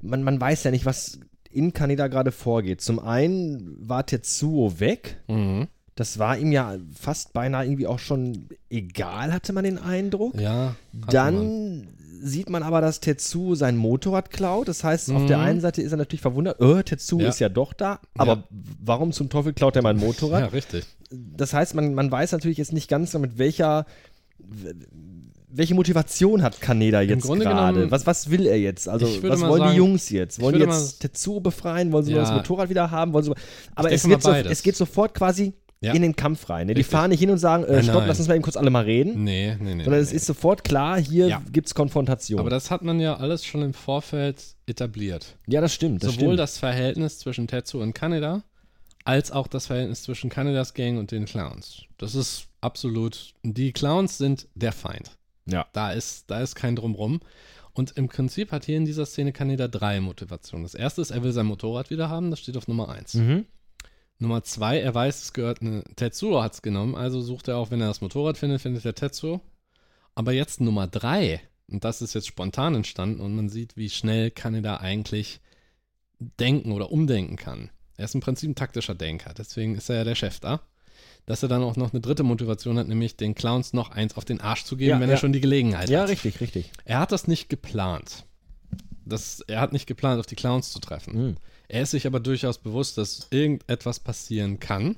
man, 0.00 0.22
man 0.22 0.40
weiß 0.40 0.62
ja 0.64 0.70
nicht, 0.70 0.84
was 0.84 1.18
in 1.50 1.72
Kaneda 1.72 2.08
gerade 2.08 2.32
vorgeht. 2.32 2.80
Zum 2.80 2.98
einen 2.98 3.76
war 3.80 4.06
Tetsuo 4.06 4.78
weg. 4.78 5.20
Mhm. 5.28 5.68
Das 5.94 6.18
war 6.18 6.38
ihm 6.38 6.52
ja 6.52 6.76
fast 6.98 7.32
beinahe 7.34 7.66
irgendwie 7.66 7.86
auch 7.86 7.98
schon 7.98 8.48
egal, 8.70 9.32
hatte 9.32 9.52
man 9.52 9.64
den 9.64 9.78
Eindruck. 9.78 10.40
Ja. 10.40 10.68
hat 10.68 10.74
man. 10.92 11.08
Dann 11.10 11.88
sieht 12.24 12.48
man 12.48 12.62
aber, 12.62 12.80
dass 12.80 13.00
Tetsuo 13.00 13.54
sein 13.56 13.76
Motorrad 13.76 14.30
klaut. 14.30 14.68
Das 14.68 14.84
heißt, 14.84 15.10
auf 15.10 15.22
Mhm. 15.22 15.26
der 15.26 15.40
einen 15.40 15.60
Seite 15.60 15.82
ist 15.82 15.90
er 15.92 15.98
natürlich 15.98 16.20
verwundert, 16.22 16.60
äh, 16.60 16.82
Tetsuo 16.84 17.20
Ja. 17.20 17.28
ist 17.28 17.40
ja 17.40 17.48
doch 17.48 17.72
da, 17.72 17.98
aber 18.16 18.32
Ja. 18.36 18.44
warum 18.82 19.12
zum 19.12 19.28
Teufel 19.28 19.52
klaut 19.52 19.74
er 19.76 19.82
mein 19.82 19.96
Motorrad? 19.98 20.40
Ja, 20.40 20.46
richtig. 20.46 20.84
Das 21.10 21.52
heißt, 21.52 21.74
man, 21.74 21.94
man 21.94 22.10
weiß 22.10 22.32
natürlich 22.32 22.58
jetzt 22.58 22.72
nicht 22.72 22.88
ganz, 22.88 23.12
mit 23.14 23.38
welcher 23.38 23.84
welche 25.54 25.74
Motivation 25.74 26.42
hat 26.42 26.60
Kaneda 26.62 27.02
jetzt 27.02 27.28
gerade? 27.28 27.90
Was, 27.90 28.06
was 28.06 28.30
will 28.30 28.46
er 28.46 28.58
jetzt? 28.58 28.88
Also, 28.88 29.06
was 29.22 29.40
mal 29.40 29.50
wollen 29.50 29.60
sagen- 29.60 29.72
die 29.72 29.76
Jungs 29.76 30.08
jetzt? 30.08 30.40
Wollen 30.40 30.54
die 30.54 30.60
jetzt 30.62 31.00
Tetsuo 31.00 31.40
befreien? 31.40 31.92
Wollen 31.92 32.04
sie 32.04 32.12
nur 32.12 32.22
Ja. 32.22 32.28
das 32.28 32.34
Motorrad 32.36 32.70
wieder 32.70 32.90
haben? 32.90 33.12
Wollen 33.12 33.24
sie, 33.26 33.32
aber 33.74 33.92
es, 33.92 34.06
mal 34.06 34.20
so, 34.20 34.30
es 34.32 34.62
geht 34.62 34.76
sofort 34.76 35.12
quasi 35.14 35.52
Ja. 35.82 35.92
in 35.94 36.00
den 36.02 36.14
Kampf 36.16 36.48
rein. 36.48 36.68
Ne? 36.68 36.74
Die 36.74 36.84
fahren 36.84 37.10
nicht 37.10 37.18
hin 37.20 37.30
und 37.30 37.38
sagen, 37.38 37.64
äh, 37.64 37.82
stopp, 37.82 37.96
nein. 37.96 38.08
lass 38.08 38.18
uns 38.18 38.28
mal 38.28 38.34
eben 38.34 38.42
kurz 38.44 38.56
alle 38.56 38.70
mal 38.70 38.84
reden. 38.84 39.24
Nee, 39.24 39.56
nee, 39.60 39.74
nee. 39.74 39.82
Sondern 39.84 40.00
nee, 40.00 40.04
es 40.04 40.10
nee. 40.10 40.16
ist 40.16 40.26
sofort 40.26 40.62
klar, 40.64 40.98
hier 41.00 41.26
Ja. 41.26 41.42
gibt 41.52 41.66
es 41.66 41.74
Konfrontation. 41.74 42.38
Aber 42.40 42.50
das 42.50 42.70
hat 42.70 42.82
man 42.82 43.00
ja 43.00 43.16
alles 43.16 43.44
schon 43.44 43.62
im 43.62 43.74
Vorfeld 43.74 44.42
etabliert. 44.66 45.36
ja, 45.48 45.60
das 45.60 45.74
stimmt. 45.74 46.02
Das 46.04 46.12
Sowohl 46.14 46.28
stimmt. 46.28 46.38
das 46.38 46.58
Verhältnis 46.58 47.18
zwischen 47.18 47.48
Tetsu 47.48 47.80
und 47.82 47.94
Kaneda, 47.94 48.42
als 49.04 49.32
auch 49.32 49.48
das 49.48 49.66
Verhältnis 49.66 50.02
zwischen 50.04 50.30
Kanedas 50.30 50.74
Gang 50.74 50.98
und 50.98 51.10
den 51.10 51.24
Clowns. 51.24 51.82
Das 51.98 52.14
ist 52.14 52.46
absolut. 52.60 53.34
Die 53.42 53.72
Clowns 53.72 54.18
sind 54.18 54.46
der 54.54 54.72
Feind. 54.72 55.10
Ja. 55.46 55.66
Da 55.72 55.90
ist, 55.90 56.30
da 56.30 56.40
ist 56.40 56.54
kein 56.54 56.76
Drumrum. 56.76 57.20
Und 57.72 57.96
im 57.96 58.06
Prinzip 58.06 58.52
hat 58.52 58.66
hier 58.66 58.76
in 58.76 58.84
dieser 58.84 59.06
Szene 59.06 59.32
Kaneda 59.32 59.66
drei 59.66 60.00
Motivationen. 60.00 60.62
Das 60.62 60.74
erste 60.74 61.00
ist, 61.00 61.10
er 61.10 61.24
will 61.24 61.32
sein 61.32 61.46
Motorrad 61.46 61.90
wieder 61.90 62.08
haben, 62.08 62.30
das 62.30 62.38
steht 62.38 62.56
auf 62.56 62.68
Nummer 62.68 62.90
eins. 62.90 63.14
Mhm. 63.14 63.46
Nummer 64.22 64.44
zwei, 64.44 64.78
er 64.80 64.94
weiß, 64.94 65.20
es 65.22 65.32
gehört 65.32 65.60
eine. 65.60 65.82
Tetsuo 65.96 66.40
hat 66.42 66.54
es 66.54 66.62
genommen, 66.62 66.94
also 66.94 67.20
sucht 67.20 67.48
er 67.48 67.56
auch, 67.58 67.70
wenn 67.72 67.80
er 67.80 67.88
das 67.88 68.00
Motorrad 68.00 68.38
findet, 68.38 68.60
findet 68.62 68.84
er 68.84 68.94
Tetsuo. 68.94 69.40
Aber 70.14 70.32
jetzt 70.32 70.60
Nummer 70.60 70.86
drei, 70.86 71.40
und 71.68 71.82
das 71.84 72.02
ist 72.02 72.14
jetzt 72.14 72.28
spontan 72.28 72.74
entstanden 72.76 73.20
und 73.20 73.34
man 73.34 73.48
sieht, 73.48 73.76
wie 73.76 73.90
schnell 73.90 74.30
Kaneda 74.30 74.76
eigentlich 74.76 75.40
denken 76.38 76.70
oder 76.72 76.92
umdenken 76.92 77.36
kann. 77.36 77.70
Er 77.96 78.04
ist 78.04 78.14
im 78.14 78.20
Prinzip 78.20 78.48
ein 78.50 78.54
taktischer 78.54 78.94
Denker, 78.94 79.34
deswegen 79.36 79.74
ist 79.74 79.88
er 79.90 79.96
ja 79.96 80.04
der 80.04 80.14
Chef 80.14 80.38
da. 80.40 80.60
Dass 81.26 81.42
er 81.42 81.48
dann 81.48 81.62
auch 81.62 81.76
noch 81.76 81.92
eine 81.92 82.00
dritte 82.00 82.22
Motivation 82.22 82.78
hat, 82.78 82.88
nämlich 82.88 83.16
den 83.16 83.34
Clowns 83.34 83.72
noch 83.72 83.90
eins 83.90 84.16
auf 84.16 84.24
den 84.24 84.40
Arsch 84.40 84.64
zu 84.64 84.76
geben, 84.76 84.90
Ja, 84.90 85.00
wenn 85.00 85.08
ja. 85.08 85.14
er 85.16 85.18
schon 85.18 85.32
die 85.32 85.40
Gelegenheit 85.40 85.88
Ja, 85.88 86.02
hat. 86.02 86.08
richtig, 86.08 86.40
richtig. 86.40 86.70
Er 86.84 86.98
hat 87.00 87.10
das 87.12 87.26
nicht 87.28 87.48
geplant. 87.48 88.24
Das, 89.04 89.40
er 89.48 89.60
hat 89.60 89.72
nicht 89.72 89.86
geplant, 89.86 90.20
auf 90.20 90.26
die 90.26 90.36
Clowns 90.36 90.70
zu 90.72 90.78
treffen. 90.78 91.14
Mhm. 91.28 91.36
Er 91.72 91.84
ist 91.84 91.92
sich 91.92 92.06
aber 92.06 92.20
durchaus 92.20 92.58
bewusst, 92.58 92.98
dass 92.98 93.28
irgendetwas 93.30 93.98
passieren 93.98 94.60
kann. 94.60 94.96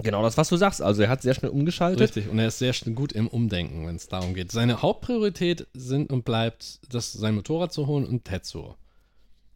Genau 0.00 0.22
das, 0.22 0.36
was 0.36 0.48
du 0.48 0.56
sagst. 0.56 0.80
Also 0.80 1.02
er 1.02 1.08
hat 1.08 1.22
sehr 1.22 1.34
schnell 1.34 1.50
umgeschaltet. 1.50 2.00
Richtig. 2.00 2.28
Und 2.28 2.38
er 2.38 2.46
ist 2.46 2.60
sehr 2.60 2.72
schnell 2.72 2.94
gut 2.94 3.10
im 3.12 3.26
Umdenken, 3.26 3.84
wenn 3.84 3.96
es 3.96 4.06
darum 4.06 4.32
geht. 4.32 4.52
Seine 4.52 4.80
Hauptpriorität 4.80 5.66
sind 5.74 6.12
und 6.12 6.24
bleibt, 6.24 6.78
das 6.88 7.12
sein 7.12 7.34
Motorrad 7.34 7.72
zu 7.72 7.88
holen 7.88 8.06
und 8.06 8.24
Tetsuo. 8.24 8.76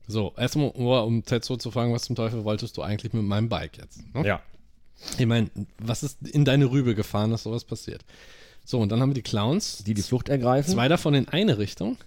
So, 0.09 0.35
erstmal, 0.37 0.71
um 0.71 1.25
Tetsuo 1.25 1.59
zu 1.59 1.71
fragen, 1.71 1.93
was 1.93 2.03
zum 2.03 2.17
Teufel 2.17 2.43
wolltest 2.43 2.77
du 2.77 2.83
eigentlich 2.83 3.13
mit 3.13 3.23
meinem 3.23 3.49
Bike 3.49 3.79
jetzt? 3.79 4.01
Ne? 4.13 4.27
Ja. 4.27 4.43
Ich 5.17 5.27
meine, 5.27 5.49
was 5.79 6.03
ist 6.03 6.21
in 6.27 6.45
deine 6.45 6.73
Rübe 6.73 6.97
gefahren, 6.97 7.31
dass 7.31 7.45
sowas 7.45 7.65
passiert? 7.65 8.05
So, 8.65 8.81
und 8.81 8.91
dann 8.91 9.01
haben 9.01 9.11
wir 9.11 9.15
die 9.15 9.23
Clowns. 9.23 9.85
Die 9.85 9.95
die 9.95 10.03
Flucht 10.03 10.29
ergreifen. 10.29 10.73
Zwei 10.73 10.89
davon 10.89 11.15
in 11.15 11.29
eine 11.29 11.59
Richtung, 11.59 11.99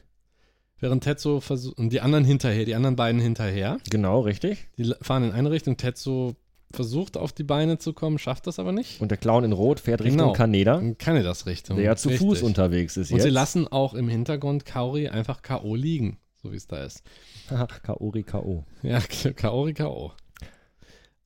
während 0.81 1.03
Tetsuo 1.05 1.39
versucht, 1.39 1.77
und 1.77 1.89
die 1.91 2.01
anderen 2.01 2.25
hinterher, 2.25 2.65
die 2.65 2.75
anderen 2.75 2.97
beiden 2.97 3.21
hinterher. 3.21 3.77
Genau, 3.89 4.19
richtig. 4.21 4.67
Die 4.77 4.93
fahren 5.01 5.23
in 5.23 5.31
eine 5.31 5.49
Richtung. 5.51 5.77
Tetsuo 5.77 6.35
versucht 6.73 7.17
auf 7.17 7.31
die 7.33 7.43
Beine 7.43 7.77
zu 7.77 7.93
kommen, 7.93 8.17
schafft 8.17 8.47
das 8.47 8.57
aber 8.59 8.71
nicht. 8.71 9.01
Und 9.01 9.09
der 9.11 9.17
Clown 9.17 9.43
in 9.43 9.51
Rot 9.51 9.79
fährt 9.79 10.01
Richtung 10.01 10.17
Genau. 10.17 10.33
Kaneda, 10.33 10.75
Und 10.75 10.99
keine 10.99 11.21
das 11.23 11.45
Richtung. 11.45 11.75
der 11.77 11.85
ja 11.85 11.95
zu 11.95 12.09
Richtig. 12.09 12.27
Fuß 12.27 12.41
unterwegs 12.43 12.97
ist 12.97 13.11
Und 13.11 13.17
jetzt. 13.17 13.23
sie 13.25 13.29
lassen 13.29 13.67
auch 13.67 13.93
im 13.93 14.07
Hintergrund 14.09 14.65
Kaori 14.65 15.07
einfach 15.09 15.41
K.O. 15.41 15.75
liegen, 15.75 16.17
so 16.41 16.51
wie 16.51 16.55
es 16.57 16.67
da 16.67 16.83
ist. 16.83 17.03
Ach, 17.49 17.67
Kaori 17.83 18.23
K.O. 18.23 18.63
Ja, 18.83 18.99
Kaori 19.35 19.73
K.O. 19.73 20.11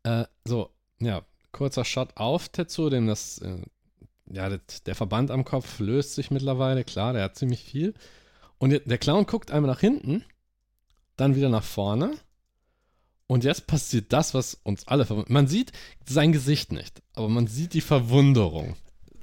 Äh, 0.04 0.26
so, 0.46 0.70
ja, 1.00 1.22
kurzer 1.52 1.86
Shot 1.86 2.10
auf 2.16 2.50
Tetsuo, 2.50 2.90
dem 2.90 3.06
das, 3.08 3.38
äh, 3.40 3.58
ja, 4.32 4.50
der 4.86 4.96
Verband 4.96 5.30
am 5.32 5.46
Kopf 5.46 5.80
löst 5.80 6.16
sich 6.16 6.32
mittlerweile, 6.32 6.84
klar, 6.84 7.14
der 7.14 7.24
hat 7.24 7.36
ziemlich 7.36 7.64
viel. 7.64 7.94
Und 8.66 8.72
der, 8.88 8.98
Clown 8.98 9.28
guckt 9.28 9.52
einmal 9.52 9.70
nach 9.70 9.80
hinten, 9.80 10.24
dann 11.18 11.36
wieder 11.36 11.50
nach 11.50 11.64
vorne. 11.64 12.16
Und 13.28 13.44
jetzt 13.44 13.68
passiert 13.68 14.12
das, 14.12 14.34
was 14.34 14.56
uns 14.64 14.88
alle 14.88 15.06
verwundert. 15.06 15.30
Man 15.30 15.46
sieht 15.46 15.72
sein 16.04 16.32
Gesicht 16.32 16.72
nicht, 16.72 17.04
aber 17.14 17.30
man 17.30 17.46
sieht 17.46 17.76
die 17.76 17.82
Verwunderung, 17.82 18.76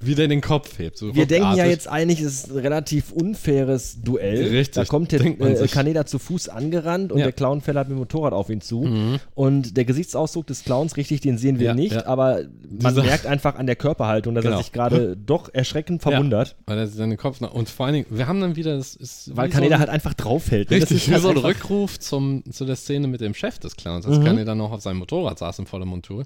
wie 0.05 0.15
der 0.15 0.27
den 0.27 0.41
Kopf 0.41 0.77
hebt. 0.79 0.97
So 0.97 1.13
Wir 1.15 1.25
denken 1.25 1.55
ja 1.55 1.65
jetzt 1.65 1.87
eigentlich, 1.87 2.19
es 2.21 2.45
ist 2.45 2.51
ein 2.51 2.57
relativ 2.59 3.11
unfaires 3.11 4.01
Duell. 4.01 4.47
Richtig, 4.49 4.75
Da 4.75 4.85
kommt 4.85 5.11
der 5.11 5.21
äh. 5.21 5.67
Kaneda 5.67 6.05
zu 6.05 6.19
Fuß 6.19 6.49
angerannt 6.49 7.11
und 7.11 7.19
Ja. 7.19 7.25
der 7.25 7.33
Clown 7.33 7.61
fährt 7.61 7.77
halt 7.77 7.87
mit 7.89 7.95
dem 7.95 7.99
Motorrad 7.99 8.33
auf 8.33 8.49
ihn 8.49 8.61
zu. 8.61 8.81
Mhm. 8.83 9.19
Und 9.35 9.77
der 9.77 9.85
Gesichtsausdruck 9.85 10.47
des 10.47 10.63
Clowns, 10.63 10.97
richtig, 10.97 11.21
den 11.21 11.37
sehen 11.37 11.59
wir 11.59 11.67
Ja, 11.67 11.73
nicht, 11.73 11.93
ja. 11.93 12.05
aber 12.05 12.41
man 12.69 12.93
Dieser- 12.93 13.03
merkt 13.03 13.25
einfach 13.25 13.55
an 13.55 13.65
der 13.65 13.75
Körperhaltung, 13.75 14.35
dass 14.35 14.43
er 14.45 14.51
Genau. 14.51 14.61
sich 14.61 14.71
gerade 14.71 15.15
doch 15.25 15.53
erschreckend 15.53 16.01
verwundert, 16.01 16.55
Weil 16.65 16.77
er 16.77 16.87
seinen 16.87 17.17
Kopf 17.17 17.41
nach. 17.41 17.53
Und 17.53 17.69
vor 17.69 17.85
allen 17.85 17.95
Dingen, 17.95 18.05
wir 18.09 18.27
haben 18.27 18.39
dann 18.41 18.55
wieder, 18.55 18.77
das 18.77 18.95
ist. 18.95 19.35
weil 19.35 19.49
Kaneda 19.49 19.75
so 19.75 19.79
halt 19.79 19.89
einfach 19.89 20.13
draufhält. 20.13 20.69
ne? 20.71 20.79
Das 20.79 20.89
Richtig, 20.91 21.03
ist 21.03 21.09
wie 21.09 21.13
halt 21.13 21.23
so 21.23 21.29
ein 21.29 21.37
Rückruf 21.37 21.99
zum, 21.99 22.43
zu 22.51 22.65
der 22.65 22.75
Szene 22.75 23.07
mit 23.07 23.21
dem 23.21 23.33
Chef 23.33 23.59
des 23.59 23.75
Clowns, 23.75 24.05
als 24.05 24.19
Mhm. 24.19 24.23
Kaneda 24.25 24.55
noch 24.55 24.71
auf 24.71 24.81
seinem 24.81 24.97
Motorrad 24.97 25.39
saß 25.39 25.59
in 25.59 25.65
voller 25.65 25.85
Montur. 25.85 26.23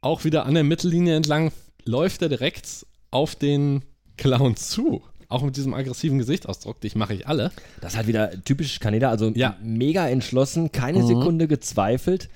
Auch 0.00 0.24
wieder 0.24 0.46
an 0.46 0.54
der 0.54 0.64
Mittellinie 0.64 1.14
entlang 1.16 1.52
läuft 1.84 2.22
er 2.22 2.28
direkt 2.28 2.86
auf 3.12 3.36
den 3.36 3.82
Clown 4.16 4.56
zu. 4.56 5.02
Auch 5.28 5.42
mit 5.42 5.56
diesem 5.56 5.72
aggressiven 5.72 6.18
Gesichtsausdruck, 6.18 6.80
dich 6.80 6.94
mache 6.96 7.14
ich 7.14 7.26
alle. 7.26 7.52
Das 7.80 7.92
ist 7.92 7.96
halt 7.96 8.06
wieder 8.06 8.30
typisch 8.44 8.80
Kaneda, 8.80 9.08
also 9.08 9.28
Ja. 9.34 9.56
mega 9.62 10.06
entschlossen, 10.08 10.72
keine 10.72 10.98
Mhm. 11.02 11.06
Sekunde 11.06 11.48
gezweifelt. 11.48 12.28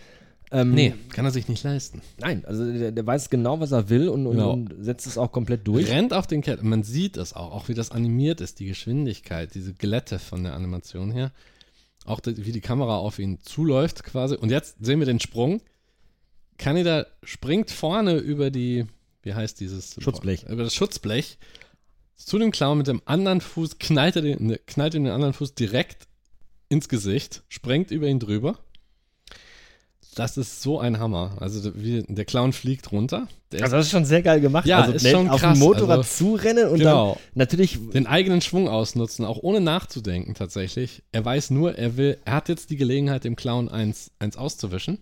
Ähm, 0.53 0.73
Nee, 0.75 0.95
kann 1.11 1.25
er 1.25 1.33
sich 1.33 1.49
nicht 1.49 1.63
leisten. 1.65 2.01
Nein, 2.19 2.45
also 2.47 2.65
der, 2.73 2.93
der 2.93 3.05
weiß 3.07 3.29
genau, 3.31 3.59
was 3.61 3.73
er 3.73 3.89
will 3.91 4.09
und, 4.09 4.27
und, 4.27 4.37
Genau. 4.37 4.53
und 4.53 4.73
setzt 4.81 5.07
es 5.07 5.19
auch 5.19 5.33
komplett 5.33 5.67
durch. 5.67 5.91
Rennt 5.91 6.13
auf 6.15 6.27
den 6.29 6.41
Ketten. 6.41 6.69
Man 6.69 6.85
sieht 6.85 7.17
es 7.17 7.33
auch, 7.35 7.51
auch 7.53 7.69
wie 7.69 7.75
das 7.75 7.91
animiert 7.91 8.41
ist, 8.41 8.61
die 8.61 8.67
Geschwindigkeit, 8.67 9.55
diese 9.55 9.75
Glätte 9.75 10.19
von 10.21 10.45
der 10.45 10.55
Animation 10.55 11.11
her. 11.11 11.33
Auch 12.07 12.21
die, 12.21 12.47
wie 12.47 12.53
die 12.53 12.61
Kamera 12.61 12.97
auf 12.99 13.19
ihn 13.19 13.41
zuläuft 13.43 14.05
quasi. 14.05 14.37
Und 14.37 14.51
jetzt 14.51 14.77
sehen 14.81 15.01
wir 15.01 15.07
den 15.07 15.19
Sprung. 15.21 15.61
Kaneda 16.59 17.07
springt 17.25 17.71
vorne 17.71 18.15
über 18.17 18.51
die, 18.51 18.87
wie 19.27 19.35
heißt 19.35 19.61
dieses? 19.61 19.97
Schutzblech. 20.01 20.45
Über 20.49 20.63
das 20.63 20.75
Schutzblech 20.75 21.37
zu 22.17 22.39
dem 22.39 22.53
Clown 22.53 22.79
mit 22.79 22.87
dem 22.87 23.03
anderen 23.05 23.41
Fuß, 23.43 23.79
knallt 23.79 24.17
er 24.17 24.23
den, 24.23 24.47
ne, 24.47 24.61
knallt 24.67 24.95
ihn 24.95 25.05
den 25.05 25.13
anderen 25.13 25.35
Fuß 25.35 25.55
direkt 25.55 26.07
ins 26.69 26.89
Gesicht, 26.89 27.43
sprengt 27.49 27.91
über 27.91 28.07
ihn 28.07 28.21
drüber. 28.21 28.59
Das 30.15 30.39
ist 30.39 30.63
so 30.63 30.79
ein 30.81 30.99
Hammer. 30.99 31.37
Also 31.41 31.73
wie, 31.75 32.03
der 32.09 32.25
Clown 32.25 32.55
fliegt 32.55 32.91
runter. 32.91 33.29
Der 33.53 33.65
Also 33.65 33.77
das 33.77 33.87
ist 33.87 33.91
schon 33.93 34.07
sehr 34.07 34.23
geil 34.23 34.41
gemacht. 34.41 34.65
Ja, 34.67 34.79
also 34.81 34.93
ist 34.95 35.07
schon 35.11 35.29
auf 35.29 35.41
krass, 35.43 35.59
dem 35.59 35.67
Motorrad 35.67 35.99
also- 35.99 36.09
zurennen 36.25 36.69
und 36.69 36.79
Genau. 36.79 37.15
dann 37.15 37.23
natürlich 37.35 37.79
den 37.93 38.07
eigenen 38.07 38.41
Schwung 38.41 38.67
ausnutzen, 38.69 39.27
auch 39.27 39.39
ohne 39.43 39.61
nachzudenken 39.61 40.33
tatsächlich. 40.35 41.03
Er 41.13 41.25
weiß 41.25 41.51
nur, 41.51 41.77
er 41.77 41.99
will, 41.99 42.17
er 42.25 42.35
hat 42.35 42.49
jetzt 42.49 42.71
die 42.71 42.77
Gelegenheit, 42.77 43.25
dem 43.25 43.37
Clown 43.37 43.69
eins, 43.69 44.11
eins 44.19 44.39
auszuwischen. 44.39 45.01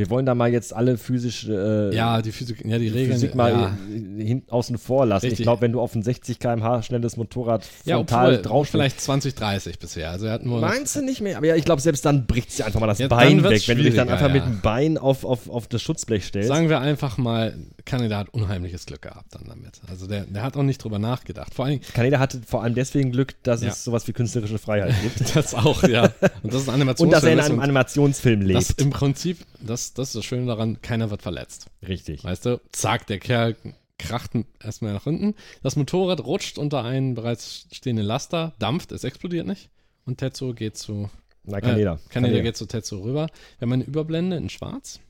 Wir 0.00 0.08
wollen 0.08 0.24
da 0.24 0.34
mal 0.34 0.50
jetzt 0.50 0.74
alle 0.74 0.96
physisch 0.96 1.46
äh, 1.46 1.94
Ja, 1.94 2.22
die 2.22 2.32
Physik, 2.32 2.64
ja, 2.64 2.78
die 2.78 2.88
Regeln. 2.88 3.12
Physik 3.12 3.34
mal 3.34 3.52
ja. 3.52 3.76
hin, 4.16 4.44
außen 4.48 4.78
vor 4.78 5.04
lassen. 5.04 5.26
Richtig. 5.26 5.40
Ich 5.40 5.44
glaube, 5.44 5.60
wenn 5.60 5.72
du 5.72 5.80
auf 5.82 5.94
ein 5.94 6.02
60 6.02 6.38
km/h 6.38 6.84
schnelles 6.84 7.18
Motorrad 7.18 7.66
Ja, 7.84 7.96
frontal 7.96 8.28
obwohl, 8.28 8.42
drauf 8.42 8.68
vielleicht 8.68 8.98
20, 8.98 9.34
30 9.34 9.78
bisher. 9.78 10.10
Also 10.10 10.24
er 10.24 10.32
hat 10.32 10.46
nur. 10.46 10.58
Meinst 10.58 10.96
du 10.96 11.02
nicht 11.02 11.20
mehr? 11.20 11.36
Aber 11.36 11.44
ja, 11.44 11.54
ich 11.54 11.66
glaube, 11.66 11.82
selbst 11.82 12.06
dann 12.06 12.26
bricht 12.26 12.50
sie 12.50 12.62
einfach 12.62 12.80
mal 12.80 12.86
das 12.86 12.98
Ja, 12.98 13.08
Bein 13.08 13.44
weg, 13.44 13.68
wenn 13.68 13.76
du 13.76 13.84
dich 13.84 13.94
dann 13.94 14.08
einfach 14.08 14.32
mit 14.32 14.42
ja. 14.42 14.48
dem 14.48 14.62
Bein 14.62 14.96
auf, 14.96 15.26
auf, 15.26 15.50
auf 15.50 15.68
das 15.68 15.82
Schutzblech 15.82 16.24
stellst. 16.24 16.48
Sagen 16.48 16.70
wir 16.70 16.80
einfach 16.80 17.18
mal, 17.18 17.58
Kanada 17.90 18.18
hat 18.18 18.28
unheimliches 18.30 18.86
Glück 18.86 19.02
gehabt 19.02 19.34
dann 19.34 19.44
damit. 19.48 19.80
Also 19.88 20.06
der, 20.06 20.24
der 20.26 20.42
hat 20.42 20.56
auch 20.56 20.62
nicht 20.62 20.78
drüber 20.82 20.98
nachgedacht. 20.98 21.52
Vor 21.52 21.64
allem, 21.64 21.80
Kaneda 21.80 22.18
hatte 22.20 22.40
vor 22.46 22.62
allem 22.62 22.74
deswegen 22.74 23.10
Glück, 23.10 23.34
dass 23.42 23.62
Ja. 23.62 23.68
es 23.70 23.82
sowas 23.84 24.06
wie 24.06 24.12
künstlerische 24.12 24.58
Freiheit 24.58 24.94
gibt. 25.02 25.34
das 25.36 25.54
auch, 25.54 25.82
ja. 25.82 26.04
Und 26.42 26.52
das 26.54 26.62
ist 26.62 26.68
ein 26.68 26.80
und 26.80 27.10
dass 27.10 27.24
er 27.24 27.32
in 27.32 27.40
Animationsfilm. 27.40 27.50
einem 27.50 27.60
Animationsfilm 27.60 28.48
das 28.48 28.68
lebt. 28.68 28.80
im 28.82 28.90
Prinzip, 28.90 29.38
das, 29.60 29.92
das 29.94 30.08
ist 30.08 30.14
das 30.14 30.24
Schöne 30.24 30.46
daran, 30.46 30.80
keiner 30.82 31.10
wird 31.10 31.22
verletzt. 31.22 31.66
Richtig. 31.86 32.22
Weißt 32.24 32.46
du, 32.46 32.60
zack, 32.72 33.06
der 33.08 33.18
Kerl 33.18 33.56
kracht 33.98 34.30
erstmal 34.62 34.92
nach 34.94 35.04
hinten. 35.04 35.34
Das 35.62 35.76
Motorrad 35.76 36.24
rutscht 36.24 36.56
unter 36.58 36.84
einen 36.84 37.14
bereits 37.14 37.66
stehenden 37.72 38.06
Laster, 38.06 38.54
dampft, 38.58 38.92
es 38.92 39.04
explodiert 39.04 39.46
nicht. 39.46 39.68
Und 40.06 40.18
Tetsuo 40.18 40.54
geht 40.54 40.78
zu. 40.78 41.10
Na, 41.44 41.60
Kaneda. 41.60 41.94
Äh, 41.94 42.08
Kaneda 42.12 42.40
geht 42.40 42.56
zu 42.56 42.66
Tetsuo 42.66 43.00
rüber. 43.02 43.26
Wir 43.58 43.66
haben 43.66 43.72
eine 43.72 43.84
Überblende 43.84 44.36
in 44.36 44.48
schwarz. 44.48 45.00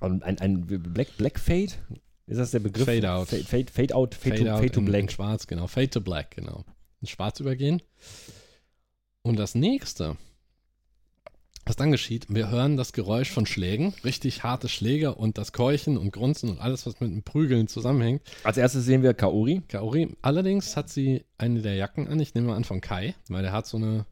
Und 0.00 0.22
ein, 0.24 0.38
ein 0.40 0.66
Black, 0.66 1.16
Black 1.16 1.38
Fade? 1.38 1.72
Ist 2.26 2.38
das 2.38 2.52
der 2.52 2.60
Begriff? 2.60 2.86
Fade 2.86 3.10
out. 3.10 3.28
Fade, 3.28 3.44
fade, 3.44 3.70
fade 3.70 3.94
out, 3.94 4.14
fade, 4.14 4.36
Fade 4.36 4.44
to, 4.44 4.52
out 4.52 4.60
fade 4.60 4.72
to 4.72 4.80
in, 4.80 4.86
Black. 4.86 5.02
in 5.02 5.08
schwarz, 5.08 5.46
genau. 5.46 5.66
Fade 5.66 5.90
to 5.90 6.00
black, 6.00 6.36
genau. 6.36 6.64
In 7.00 7.08
schwarz 7.08 7.40
übergehen. 7.40 7.82
Und 9.22 9.38
das 9.38 9.54
nächste, 9.54 10.16
was 11.64 11.76
dann 11.76 11.92
geschieht, 11.92 12.26
wir 12.28 12.50
hören 12.50 12.76
das 12.76 12.92
Geräusch 12.92 13.30
von 13.30 13.46
Schlägen, 13.46 13.94
richtig 14.04 14.42
harte 14.42 14.68
Schläge 14.68 15.14
und 15.14 15.38
das 15.38 15.52
Keuchen 15.52 15.96
und 15.96 16.12
Grunzen 16.12 16.48
und 16.48 16.60
alles, 16.60 16.86
was 16.86 17.00
mit 17.00 17.10
dem 17.10 17.22
Prügeln 17.22 17.68
zusammenhängt. 17.68 18.22
Als 18.42 18.56
erstes 18.56 18.84
sehen 18.84 19.02
wir 19.02 19.14
Kaori. 19.14 19.62
Kaori, 19.68 20.16
allerdings 20.22 20.76
hat 20.76 20.90
sie 20.90 21.24
eine 21.38 21.60
der 21.60 21.74
Jacken 21.74 22.08
an, 22.08 22.18
ich 22.18 22.34
nehme 22.34 22.48
mal 22.48 22.56
an 22.56 22.64
von 22.64 22.80
Kai, 22.80 23.14
weil 23.28 23.42
der 23.42 23.52
hat 23.52 23.66
so 23.66 23.76
eine 23.76 24.06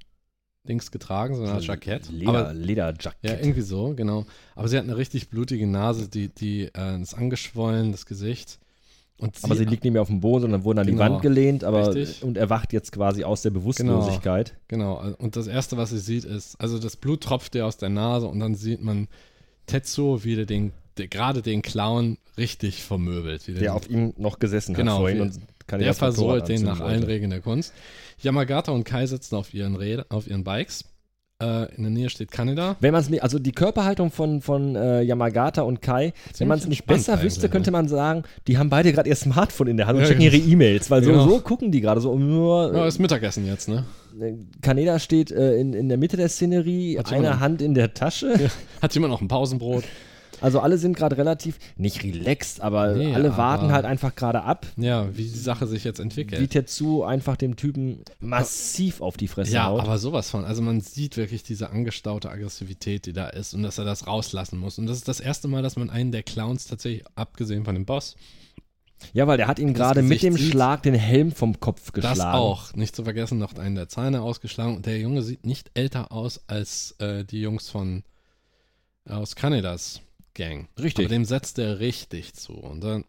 Dings 0.69 0.91
getragen, 0.91 1.35
so 1.37 1.43
eine 1.43 1.53
Art 1.53 1.65
Jackett. 1.65 2.11
Leder, 2.11 2.29
Aber, 2.31 2.53
Lederjackett. 2.55 3.15
ja, 3.23 3.35
irgendwie 3.39 3.63
so, 3.63 3.95
genau. 3.95 4.27
Aber 4.55 4.69
sie 4.69 4.77
hat 4.77 4.85
eine 4.85 4.97
richtig 4.97 5.29
blutige 5.31 5.67
Nase, 5.67 6.09
die, 6.09 6.29
die 6.29 6.69
äh, 6.77 7.01
ist 7.01 7.15
angeschwollen, 7.15 7.93
das 7.93 8.05
Gesicht. 8.07 8.59
Und 9.17 9.37
aber 9.43 9.55
sie 9.55 9.65
liegt 9.65 9.85
nicht 9.85 9.93
mehr 9.93 10.01
auf 10.03 10.09
dem 10.09 10.21
Boden, 10.21 10.43
sondern 10.43 10.65
wurde 10.65 10.81
an 10.81 10.87
die 10.87 10.93
Genau. 10.95 11.05
Wand 11.05 11.23
gelehnt 11.23 11.63
aber, 11.65 11.95
Richtig. 11.95 12.23
und 12.23 12.39
erwacht 12.39 12.73
jetzt 12.73 12.91
quasi 12.93 13.23
aus 13.25 13.43
der 13.43 13.51
Bewusstlosigkeit. 13.51 14.55
Genau, 14.69 15.15
und 15.19 15.37
das 15.37 15.47
Erste, 15.47 15.77
was 15.77 15.91
sie 15.91 15.99
sieht, 15.99 16.25
ist, 16.25 16.59
also 16.59 16.79
das 16.79 16.97
Blut 16.97 17.23
tropft 17.23 17.55
ihr 17.55 17.67
aus 17.67 17.77
der 17.77 17.91
Nase 17.91 18.27
und 18.27 18.41
dann 18.41 18.55
sieht 18.55 18.83
man 18.83 19.09
Tetsuo 19.67 20.25
wieder 20.25 20.47
den, 20.47 20.73
der, 20.97 21.09
gerade 21.09 21.43
den 21.43 21.61
Clown 21.61 22.17
richtig 22.39 22.83
vermöbelt. 22.83 23.47
Wie 23.47 23.53
Der 23.53 23.61
den, 23.63 23.71
auf 23.71 23.91
ihm 23.91 24.15
noch 24.17 24.39
gesessen 24.39 24.75
Genau, 24.75 24.93
hat 24.93 24.99
vorhin 25.01 25.19
wir- 25.19 25.25
und 25.25 25.39
kann 25.67 25.81
der 25.81 25.93
versohlt 25.95 26.49
den 26.49 26.63
nach 26.63 26.81
allen. 26.81 27.03
Regeln 27.05 27.31
der 27.31 27.41
Kunst. 27.43 27.73
Yamagata 28.23 28.73
und 28.73 28.85
Kai 28.85 29.07
sitzen 29.07 29.35
auf 29.37 29.53
ihren, 29.55 29.77
Räder, 29.77 30.07
auf 30.11 30.27
ihren 30.29 30.45
Bikes. 30.45 30.85
Äh, 31.43 31.75
in 31.75 31.85
der 31.85 31.91
Nähe 31.91 32.11
steht 32.11 32.31
Kaneda. 32.31 32.77
Wenn 32.81 32.93
man 32.93 33.01
es 33.03 33.21
also 33.21 33.39
die 33.39 33.53
Körperhaltung 33.53 34.11
von, 34.11 34.43
von 34.43 34.77
äh, 34.77 35.01
Yamagata 35.01 35.63
und 35.63 35.81
Kai, 35.81 36.13
wenn 36.37 36.49
man 36.49 36.59
es 36.59 36.67
nicht 36.67 36.85
besser 36.85 37.23
wüsste, 37.23 37.49
könnte 37.49 37.71
man 37.71 37.89
sagen, 37.89 38.25
die 38.47 38.59
haben 38.59 38.69
beide 38.69 38.93
gerade 38.93 39.09
ihr 39.09 39.17
Smartphone 39.17 39.69
in 39.69 39.77
der 39.79 39.87
Hand 39.87 39.97
und 39.97 40.03
Ja, 40.03 40.09
checken 40.09 40.23
ihre 40.23 40.37
E-Mails, 40.37 40.91
weil 40.91 41.03
so, 41.03 41.11
Genau. 41.13 41.27
so 41.27 41.41
gucken 41.41 41.73
die 41.73 41.81
gerade 41.81 42.03
so 42.03 42.15
nur. 42.19 42.75
Ja, 42.75 42.87
ist 42.87 42.99
Mittagessen 42.99 43.47
jetzt, 43.47 43.71
ne? 43.71 43.85
Äh, 44.21 44.35
Kaneda 44.61 44.99
steht 44.99 45.31
äh, 45.31 45.55
in, 45.57 45.73
in 45.73 45.89
der 45.89 45.97
Mitte 45.97 46.19
der 46.19 46.29
Szenerie, 46.29 46.99
Hat 46.99 47.11
eine 47.11 47.23
jemand- 47.23 47.41
Hand 47.41 47.63
in 47.63 47.73
der 47.73 47.95
Tasche. 47.95 48.51
Hat 48.83 48.93
jemand 48.93 49.11
noch 49.13 49.23
ein 49.23 49.29
Pausenbrot? 49.29 49.85
Also 50.41 50.61
alle 50.61 50.79
sind 50.79 50.97
gerade 50.97 51.17
relativ, 51.17 51.59
nicht 51.77 52.03
relaxed, 52.03 52.61
aber 52.61 52.95
Nee, 52.95 53.15
alle 53.15 53.29
aber- 53.29 53.37
warten 53.39 53.73
halt 53.73 53.85
einfach 53.85 54.15
gerade 54.15 54.43
ab, 54.43 54.67
Ja, 54.77 55.09
wie 55.17 55.23
die 55.25 55.29
Sache 55.39 55.67
sich 55.67 55.85
jetzt 55.85 55.99
wie 55.99 56.03
entwickelt. 56.03 56.51
Tetsu 56.51 57.03
einfach 57.05 57.37
dem 57.37 57.57
Typen 57.57 58.03
massiv 58.21 59.01
auf 59.01 59.17
die 59.17 59.29
Fresse 59.29 59.53
Ja, 59.53 59.67
haut. 59.67 59.81
aber 59.83 59.99
sowas 59.99 60.31
von. 60.31 60.45
Also 60.45 60.63
man 60.63 60.81
sieht 60.81 61.17
wirklich 61.17 61.43
diese 61.43 61.71
angestaute 61.71 62.31
Aggressivität, 62.31 63.07
die 63.07 63.13
da 63.13 63.29
ist 63.29 63.55
und 63.55 63.63
dass 63.63 63.79
er 63.79 63.85
das 63.85 64.07
rauslassen 64.07 64.59
muss. 64.59 64.79
Und 64.79 64.87
das 64.87 64.97
ist 64.99 65.09
das 65.09 65.21
erste 65.21 65.49
Mal, 65.49 65.63
dass 65.63 65.77
man 65.77 65.91
einen 65.91 66.13
der 66.13 66.23
Clowns 66.23 66.67
tatsächlich, 66.67 67.05
abgesehen 67.15 67.65
von 67.65 67.75
dem 67.75 67.85
Boss, 67.85 68.17
ja, 69.15 69.27
weil 69.27 69.39
der 69.39 69.49
hat 69.49 69.59
ihn 69.59 69.69
das 69.69 69.77
gerade 69.79 70.03
mit 70.03 70.23
dem 70.23 70.35
sieht. 70.37 70.51
Schlag 70.51 70.83
den 70.83 70.95
Helm 70.95 71.33
vom 71.33 71.59
Kopf 71.59 71.93
geschlagen. 71.93 72.19
Das 72.19 72.27
auch. 72.35 72.75
Nicht 72.75 72.95
zu 72.95 73.03
vergessen, 73.05 73.39
noch 73.39 73.55
einen 73.57 73.75
der 73.75 73.89
Zähne 73.89 74.21
ausgeschlagen. 74.21 74.77
Und 74.77 74.85
der 74.85 74.99
Junge 74.99 75.23
sieht 75.23 75.47
nicht 75.47 75.71
älter 75.73 76.13
aus 76.13 76.41
als 76.49 76.97
äh, 76.99 77.25
die 77.25 77.41
Jungs 77.41 77.71
von 77.71 78.03
aus 79.09 79.37
Kanadas 79.37 80.03
Gang. 80.35 80.69
Richtig. 80.79 81.07
Aber 81.07 81.15
dem 81.15 81.25
setzt 81.25 81.59
er 81.59 81.81
richtig 81.81 82.35
zu. 82.35 82.55
Und 82.55 82.83
dann, 82.83 83.05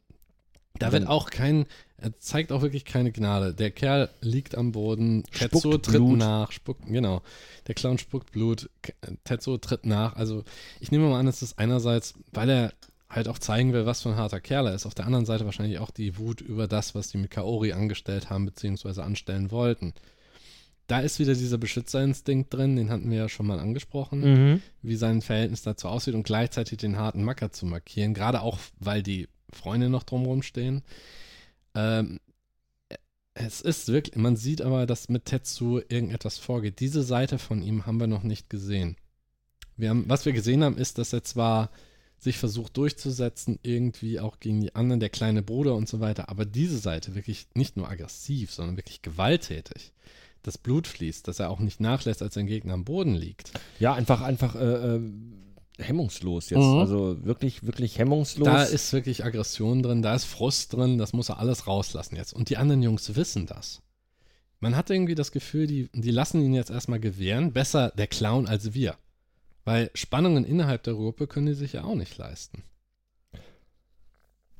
da 0.79 0.91
wird 0.91 1.07
auch 1.07 1.29
kein, 1.29 1.65
er 1.97 2.17
zeigt 2.17 2.51
auch 2.51 2.61
wirklich 2.61 2.85
keine 2.85 3.11
Gnade. 3.11 3.53
Der 3.53 3.71
Kerl 3.71 4.09
liegt 4.21 4.55
am 4.55 4.71
Boden, 4.71 5.23
Tetsuo 5.31 5.77
tritt 5.77 5.97
Blut. 5.97 6.17
nach, 6.17 6.51
spuckt, 6.51 6.85
genau. 6.87 7.21
Der 7.67 7.75
Clown 7.75 7.97
spuckt 7.97 8.31
Blut, 8.31 8.69
Tetsuo 9.23 9.57
tritt 9.57 9.85
nach. 9.85 10.15
Also 10.15 10.43
ich 10.79 10.91
nehme 10.91 11.07
mal 11.07 11.19
an, 11.19 11.27
es 11.27 11.41
ist 11.41 11.59
einerseits, 11.59 12.15
weil 12.31 12.49
er 12.49 12.73
halt 13.09 13.27
auch 13.27 13.39
zeigen 13.39 13.73
will, 13.73 13.85
was 13.85 14.01
für 14.01 14.09
ein 14.09 14.15
harter 14.15 14.39
Kerl 14.39 14.67
er 14.67 14.73
ist. 14.73 14.85
Auf 14.85 14.95
der 14.95 15.05
anderen 15.05 15.25
Seite 15.25 15.45
wahrscheinlich 15.45 15.79
auch 15.79 15.91
die 15.91 16.17
Wut 16.17 16.41
über 16.41 16.67
das, 16.67 16.95
was 16.95 17.09
die 17.09 17.17
mit 17.17 17.29
Kaori 17.29 17.73
angestellt 17.73 18.29
haben, 18.29 18.45
beziehungsweise 18.45 19.03
anstellen 19.03 19.51
wollten. 19.51 19.93
Da 20.91 20.99
ist 20.99 21.19
wieder 21.19 21.33
dieser 21.33 21.57
Beschützerinstinkt 21.57 22.53
drin, 22.53 22.75
den 22.75 22.89
hatten 22.89 23.09
wir 23.09 23.17
ja 23.17 23.29
schon 23.29 23.47
mal 23.47 23.59
angesprochen, 23.59 24.19
Mhm. 24.19 24.61
wie 24.81 24.97
sein 24.97 25.21
Verhältnis 25.21 25.61
dazu 25.61 25.87
aussieht 25.87 26.15
und 26.15 26.23
gleichzeitig 26.23 26.79
den 26.79 26.97
harten 26.97 27.23
Macker 27.23 27.49
zu 27.53 27.65
markieren, 27.65 28.13
gerade 28.13 28.41
auch, 28.41 28.59
weil 28.77 29.01
die 29.01 29.29
Freunde 29.53 29.87
noch 29.87 30.03
drumherum 30.03 30.41
stehen. 30.41 30.83
Ähm, 31.75 32.19
es 33.33 33.61
ist 33.61 33.87
wirklich, 33.87 34.17
man 34.17 34.35
sieht 34.35 34.61
aber, 34.61 34.85
dass 34.85 35.07
mit 35.07 35.23
Tetsu 35.23 35.79
irgendetwas 35.87 36.37
vorgeht. 36.37 36.81
Diese 36.81 37.03
Seite 37.03 37.39
von 37.39 37.61
ihm 37.61 37.85
haben 37.85 38.01
wir 38.01 38.07
noch 38.07 38.23
nicht 38.23 38.49
gesehen. 38.49 38.97
Wir 39.77 39.91
haben, 39.91 40.03
was 40.09 40.25
wir 40.25 40.33
gesehen 40.33 40.61
haben, 40.61 40.77
ist, 40.77 40.97
dass 40.97 41.13
er 41.13 41.23
zwar 41.23 41.69
sich 42.17 42.37
versucht 42.37 42.75
durchzusetzen, 42.75 43.59
irgendwie 43.63 44.19
auch 44.19 44.41
gegen 44.41 44.59
die 44.59 44.75
anderen, 44.75 44.99
der 44.99 45.09
kleine 45.09 45.41
Bruder 45.41 45.73
und 45.75 45.87
so 45.87 46.01
weiter, 46.01 46.27
aber 46.27 46.43
diese 46.43 46.77
Seite 46.77 47.15
wirklich 47.15 47.47
nicht 47.55 47.77
nur 47.77 47.89
aggressiv, 47.89 48.51
sondern 48.51 48.75
wirklich 48.75 49.01
gewalttätig. 49.01 49.93
Das 50.43 50.57
Blut 50.57 50.87
fließt, 50.87 51.27
dass 51.27 51.39
er 51.39 51.49
auch 51.49 51.59
nicht 51.59 51.79
nachlässt, 51.79 52.21
als 52.21 52.33
sein 52.33 52.47
Gegner 52.47 52.73
am 52.73 52.83
Boden 52.83 53.15
liegt. 53.15 53.51
Ja, 53.79 53.93
einfach, 53.93 54.21
einfach 54.21 54.55
äh, 54.55 54.95
äh, 54.95 55.01
hemmungslos 55.77 56.49
jetzt. 56.49 56.59
Mhm. 56.59 56.79
Also 56.79 57.23
wirklich, 57.23 57.65
wirklich 57.65 57.97
hemmungslos. 57.97 58.45
Da 58.45 58.63
ist 58.63 58.91
wirklich 58.93 59.23
Aggression 59.23 59.83
drin, 59.83 60.01
da 60.01 60.15
ist 60.15 60.25
Frust 60.25 60.73
drin, 60.73 60.97
das 60.97 61.13
muss 61.13 61.29
er 61.29 61.39
alles 61.39 61.67
rauslassen 61.67 62.15
jetzt. 62.15 62.33
Und 62.33 62.49
die 62.49 62.57
anderen 62.57 62.81
Jungs 62.81 63.15
wissen 63.15 63.45
das. 63.45 63.81
Man 64.59 64.75
hat 64.75 64.89
irgendwie 64.89 65.15
das 65.15 65.31
Gefühl, 65.31 65.67
die, 65.67 65.89
die 65.93 66.11
lassen 66.11 66.41
ihn 66.41 66.53
jetzt 66.53 66.69
erstmal 66.69 66.99
gewähren. 66.99 67.51
Besser 67.51 67.91
der 67.97 68.07
Clown 68.07 68.47
als 68.47 68.73
wir. 68.73 68.95
Weil 69.65 69.89
Spannungen 69.93 70.45
innerhalb 70.45 70.83
der 70.83 70.93
Gruppe 70.93 71.27
können 71.27 71.47
die 71.47 71.53
sich 71.53 71.73
ja 71.73 71.83
auch 71.83 71.95
nicht 71.95 72.17
leisten. 72.17 72.63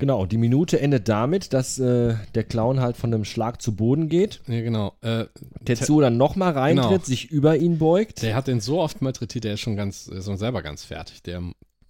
Genau, 0.01 0.25
die 0.25 0.36
Minute 0.38 0.81
endet 0.81 1.08
damit, 1.08 1.53
dass 1.53 1.79
äh, 1.79 2.15
der 2.36 2.43
Clown 2.43 2.81
halt 2.81 2.98
von 2.98 3.13
einem 3.13 3.24
Schlag 3.24 3.62
zu 3.62 3.74
Boden 3.77 4.10
geht. 4.10 4.41
Ja, 4.48 4.60
genau. 4.62 4.93
Äh, 5.01 5.27
Tetsuo 5.63 6.01
dann 6.01 6.17
nochmal 6.17 6.51
reintritt, 6.51 6.89
Genau. 6.89 7.03
sich 7.05 7.31
über 7.31 7.55
ihn 7.55 7.77
beugt. 7.77 8.22
der 8.22 8.36
hat 8.36 8.48
den 8.48 8.60
so 8.60 8.81
oft 8.81 9.01
malträtiert, 9.01 9.46
der 9.46 9.53
ist 9.53 9.62
schon 9.62 9.77
ganz, 9.77 10.08
ist 10.08 10.25
schon 10.25 10.38
selber 10.38 10.62
ganz 10.62 10.84
fertig. 10.84 11.24
Der, 11.24 11.39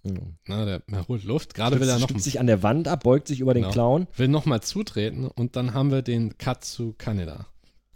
Mhm. 0.04 0.34
na, 0.46 0.64
der, 0.64 0.80
der 0.80 1.06
holt 1.08 1.24
Luft. 1.24 1.54
Gerade 1.54 1.78
will 1.80 1.88
er 1.88 1.98
noch, 1.98 2.10
sich 2.18 2.38
an 2.40 2.46
der 2.46 2.62
Wand 2.62 2.86
ab, 2.88 3.02
beugt 3.04 3.28
sich 3.28 3.40
über 3.40 3.54
den 3.54 3.62
Genau. 3.62 3.72
Clown. 3.72 4.06
will 4.16 4.28
noch 4.28 4.46
mal 4.46 4.60
zutreten 4.60 5.26
und 5.26 5.56
dann 5.56 5.74
haben 5.74 5.90
wir 5.90 6.02
den 6.02 6.38
Cut 6.38 6.64
zu 6.64 6.94
Kaneda. 6.98 7.46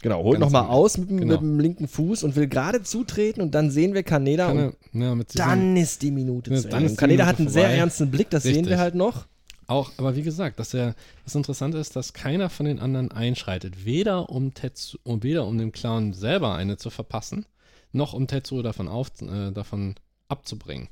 Genau, 0.01 0.21
holt 0.23 0.39
nochmal 0.39 0.67
aus 0.67 0.97
mit, 0.99 1.09
dem- 1.09 1.17
Genau. 1.17 1.33
mit 1.33 1.41
dem 1.41 1.59
linken 1.59 1.87
Fuß 1.87 2.23
und 2.23 2.35
will 2.35 2.47
gerade 2.47 2.83
zutreten 2.83 3.41
und 3.41 3.55
dann 3.55 3.71
sehen 3.71 3.93
wir 3.95 4.03
Kaneda 4.03 4.47
und 4.51 4.57
Kane- 4.57 4.73
ja, 4.93 5.15
diesem- 5.15 5.25
dann 5.35 5.75
ist 5.75 6.01
die 6.03 6.11
Minute 6.11 6.53
Ja, 6.53 6.61
zu 6.61 6.67
Ende. 6.69 6.89
Und 6.91 6.97
Kaneda 6.97 7.25
hat 7.25 7.39
einen 7.39 7.49
sehr 7.49 7.63
vorbei. 7.63 7.77
ernsten 7.77 8.11
Blick, 8.11 8.29
das 8.29 8.43
sehen 8.43 8.53
Richtig. 8.53 8.69
wir 8.69 8.77
halt 8.77 8.95
noch. 8.95 9.25
Auch, 9.67 9.91
aber 9.97 10.15
wie 10.15 10.23
gesagt, 10.23 10.59
dass 10.59 10.73
er, 10.73 10.95
das 11.25 11.35
Interessante 11.35 11.77
ist, 11.77 11.95
dass 11.97 12.13
keiner 12.13 12.49
von 12.49 12.65
den 12.65 12.79
anderen 12.79 13.11
einschreitet. 13.11 13.85
Weder 13.85 14.29
um 14.29 14.53
Tetsu, 14.53 14.97
weder 15.03 15.45
um 15.45 15.57
dem 15.57 15.73
Clown 15.73 16.13
selber 16.13 16.55
eine 16.55 16.77
zu 16.77 16.89
verpassen, 16.89 17.45
noch 17.91 18.13
um 18.13 18.27
Tetsuo 18.27 18.61
davon, 18.61 18.87
auf, 18.87 19.21
äh, 19.21 19.51
davon 19.51 19.95
abzubringen. 20.29 20.87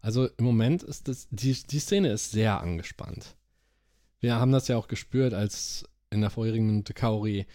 Also 0.00 0.26
im 0.26 0.44
Moment 0.44 0.82
ist 0.82 1.06
das, 1.06 1.28
die, 1.30 1.52
die 1.52 1.78
Szene 1.78 2.10
ist 2.10 2.32
sehr 2.32 2.60
angespannt. 2.60 3.36
Wir 4.18 4.34
haben 4.34 4.52
das 4.52 4.66
ja 4.66 4.76
auch 4.76 4.88
gespürt, 4.88 5.32
als 5.32 5.84
in 6.10 6.22
der 6.22 6.30
vorherigen 6.30 6.66
Minute 6.66 6.92
Kaori 6.92 7.46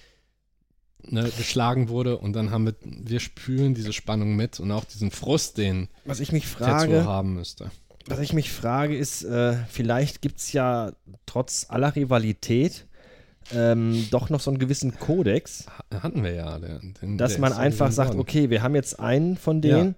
ne, 1.04 1.30
geschlagen 1.38 1.90
wurde 1.90 2.18
und 2.18 2.34
dann 2.34 2.52
haben 2.52 2.66
wir, 2.66 2.76
wir 2.84 3.20
spüren 3.20 3.74
diese 3.74 3.94
Spannung 3.94 4.36
mit 4.36 4.60
und 4.60 4.72
auch 4.72 4.86
diesen 4.86 5.12
Frust, 5.12 5.58
den 5.58 5.90
Was 6.06 6.22
ich 6.22 6.32
mich 6.32 6.46
Tetsuo 6.46 6.66
frage, 6.66 7.06
haben 7.06 7.34
müsste. 7.34 7.72
Was 8.08 8.20
ich 8.20 8.34
mich 8.34 8.52
frage, 8.52 8.96
ist, 8.98 9.24
äh, 9.24 9.56
vielleicht 9.70 10.22
gibt 10.22 10.40
es 10.40 10.52
ja 10.54 10.92
trotz 11.26 11.66
aller 11.70 11.96
Rivalität 11.96 12.86
ähm, 13.54 14.08
doch 14.12 14.30
noch 14.30 14.40
so 14.40 14.50
einen 14.50 14.58
gewissen 14.60 14.98
Kodex, 15.00 15.66
Ha- 15.68 16.02
Hatten 16.02 16.24
wir 16.24 16.34
ja. 16.34 16.58
Der, 16.60 16.80
den, 17.02 17.18
dass 17.18 17.38
man 17.38 17.54
einfach 17.54 17.92
sagt, 17.92 18.16
okay, 18.20 18.50
wir 18.50 18.64
haben 18.64 18.74
jetzt 18.76 19.00
einen 19.00 19.38
von 19.38 19.62
denen, 19.62 19.96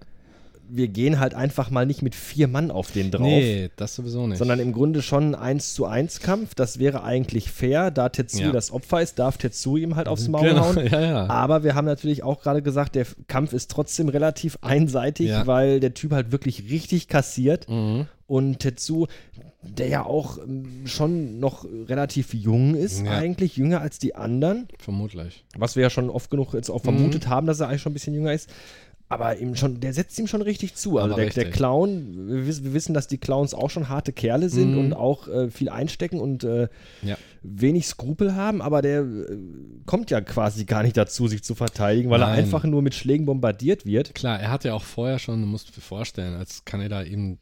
wir 0.70 0.88
gehen 0.88 1.18
halt 1.18 1.34
einfach 1.34 1.70
mal 1.70 1.86
nicht 1.86 2.02
mit 2.02 2.14
vier 2.14 2.46
Mann 2.48 2.70
auf 2.70 2.90
den 2.92 3.10
drauf. 3.10 3.22
Nee, 3.22 3.70
das 3.76 3.94
sowieso 3.94 4.26
nicht. 4.26 4.38
Sondern 4.38 4.60
im 4.60 4.72
Grunde 4.72 5.02
schon 5.02 5.34
ein 5.34 5.48
1 5.58 5.74
zu 5.74 5.86
1 5.86 6.20
Kampf. 6.20 6.54
Das 6.54 6.78
wäre 6.78 7.02
eigentlich 7.02 7.50
fair. 7.50 7.90
Da 7.90 8.08
Tetsuo 8.10 8.42
Ja. 8.42 8.52
das 8.52 8.70
Opfer 8.70 9.00
ist, 9.02 9.18
darf 9.18 9.38
Tetsuo 9.38 9.76
ihm 9.76 9.96
halt 9.96 10.08
aufs 10.08 10.28
Maul 10.28 10.48
genau, 10.48 10.74
hauen. 10.74 10.86
ja, 10.90 11.00
ja. 11.00 11.26
Aber 11.28 11.64
wir 11.64 11.74
haben 11.74 11.86
natürlich 11.86 12.22
auch 12.22 12.42
gerade 12.42 12.62
gesagt, 12.62 12.94
der 12.94 13.06
Kampf 13.26 13.52
ist 13.52 13.70
trotzdem 13.70 14.08
relativ 14.08 14.58
einseitig, 14.60 15.30
weil 15.44 15.80
der 15.80 15.94
Typ 15.94 16.12
halt 16.12 16.32
wirklich 16.32 16.70
richtig 16.70 17.08
kassiert. 17.08 17.68
Mhm. 17.68 18.06
Und 18.26 18.58
Tetsuo, 18.58 19.08
der 19.62 19.88
ja 19.88 20.04
auch 20.04 20.36
ähm, 20.36 20.82
schon 20.86 21.40
noch 21.40 21.64
relativ 21.88 22.34
jung 22.34 22.74
ist, 22.74 23.02
Ja. 23.06 23.12
eigentlich 23.12 23.56
jünger 23.56 23.80
als 23.80 23.98
die 23.98 24.14
anderen. 24.14 24.68
Vermutlich. 24.78 25.44
Was 25.56 25.76
wir 25.76 25.82
ja 25.84 25.90
schon 25.90 26.10
oft 26.10 26.30
genug 26.30 26.52
jetzt 26.52 26.68
auch 26.70 26.82
vermutet 26.82 27.26
haben, 27.28 27.46
dass 27.46 27.60
er 27.60 27.68
eigentlich 27.68 27.80
schon 27.80 27.92
ein 27.92 27.94
bisschen 27.94 28.12
jünger 28.14 28.34
ist. 28.34 28.50
Aber 29.10 29.38
ihm 29.38 29.54
schon, 29.54 29.80
der 29.80 29.94
setzt 29.94 30.18
ihm 30.18 30.26
schon 30.26 30.42
richtig 30.42 30.74
zu. 30.74 30.98
Also 30.98 31.14
Aber 31.14 31.22
der, 31.24 31.32
der. 31.32 31.50
Clown, 31.50 32.28
wir, 32.28 32.46
wiss- 32.46 32.62
wir 32.62 32.74
wissen, 32.74 32.92
dass 32.92 33.06
die 33.06 33.16
Clowns 33.16 33.54
auch 33.54 33.70
schon 33.70 33.88
harte 33.88 34.12
Kerle 34.12 34.50
sind 34.50 34.72
Mhm. 34.72 34.78
und 34.78 34.92
auch 34.92 35.28
äh, 35.28 35.50
viel 35.50 35.70
einstecken 35.70 36.20
und 36.20 36.44
äh, 36.44 36.68
Ja. 37.02 37.16
wenig 37.42 37.86
Skrupel 37.86 38.34
haben, 38.34 38.60
aber 38.60 38.82
der 38.82 39.00
äh, 39.00 39.38
kommt 39.86 40.10
ja 40.10 40.20
quasi 40.20 40.66
gar 40.66 40.82
nicht 40.82 40.96
dazu, 40.98 41.26
sich 41.26 41.42
zu 41.42 41.54
verteidigen, 41.54 42.10
weil 42.10 42.20
er 42.20 42.28
Nein. 42.28 42.40
einfach 42.40 42.64
nur 42.64 42.82
mit 42.82 42.94
Schlägen 42.94 43.24
bombardiert 43.24 43.86
wird. 43.86 44.14
Klar, 44.14 44.38
er 44.40 44.50
hat 44.50 44.64
ja 44.64 44.74
auch 44.74 44.84
vorher 44.84 45.18
schon, 45.18 45.40
du 45.40 45.46
musst 45.46 45.74
dir 45.74 45.80
vorstellen, 45.80 46.34
als 46.34 46.66
Kaneda 46.66 47.00
ihm 47.02 47.38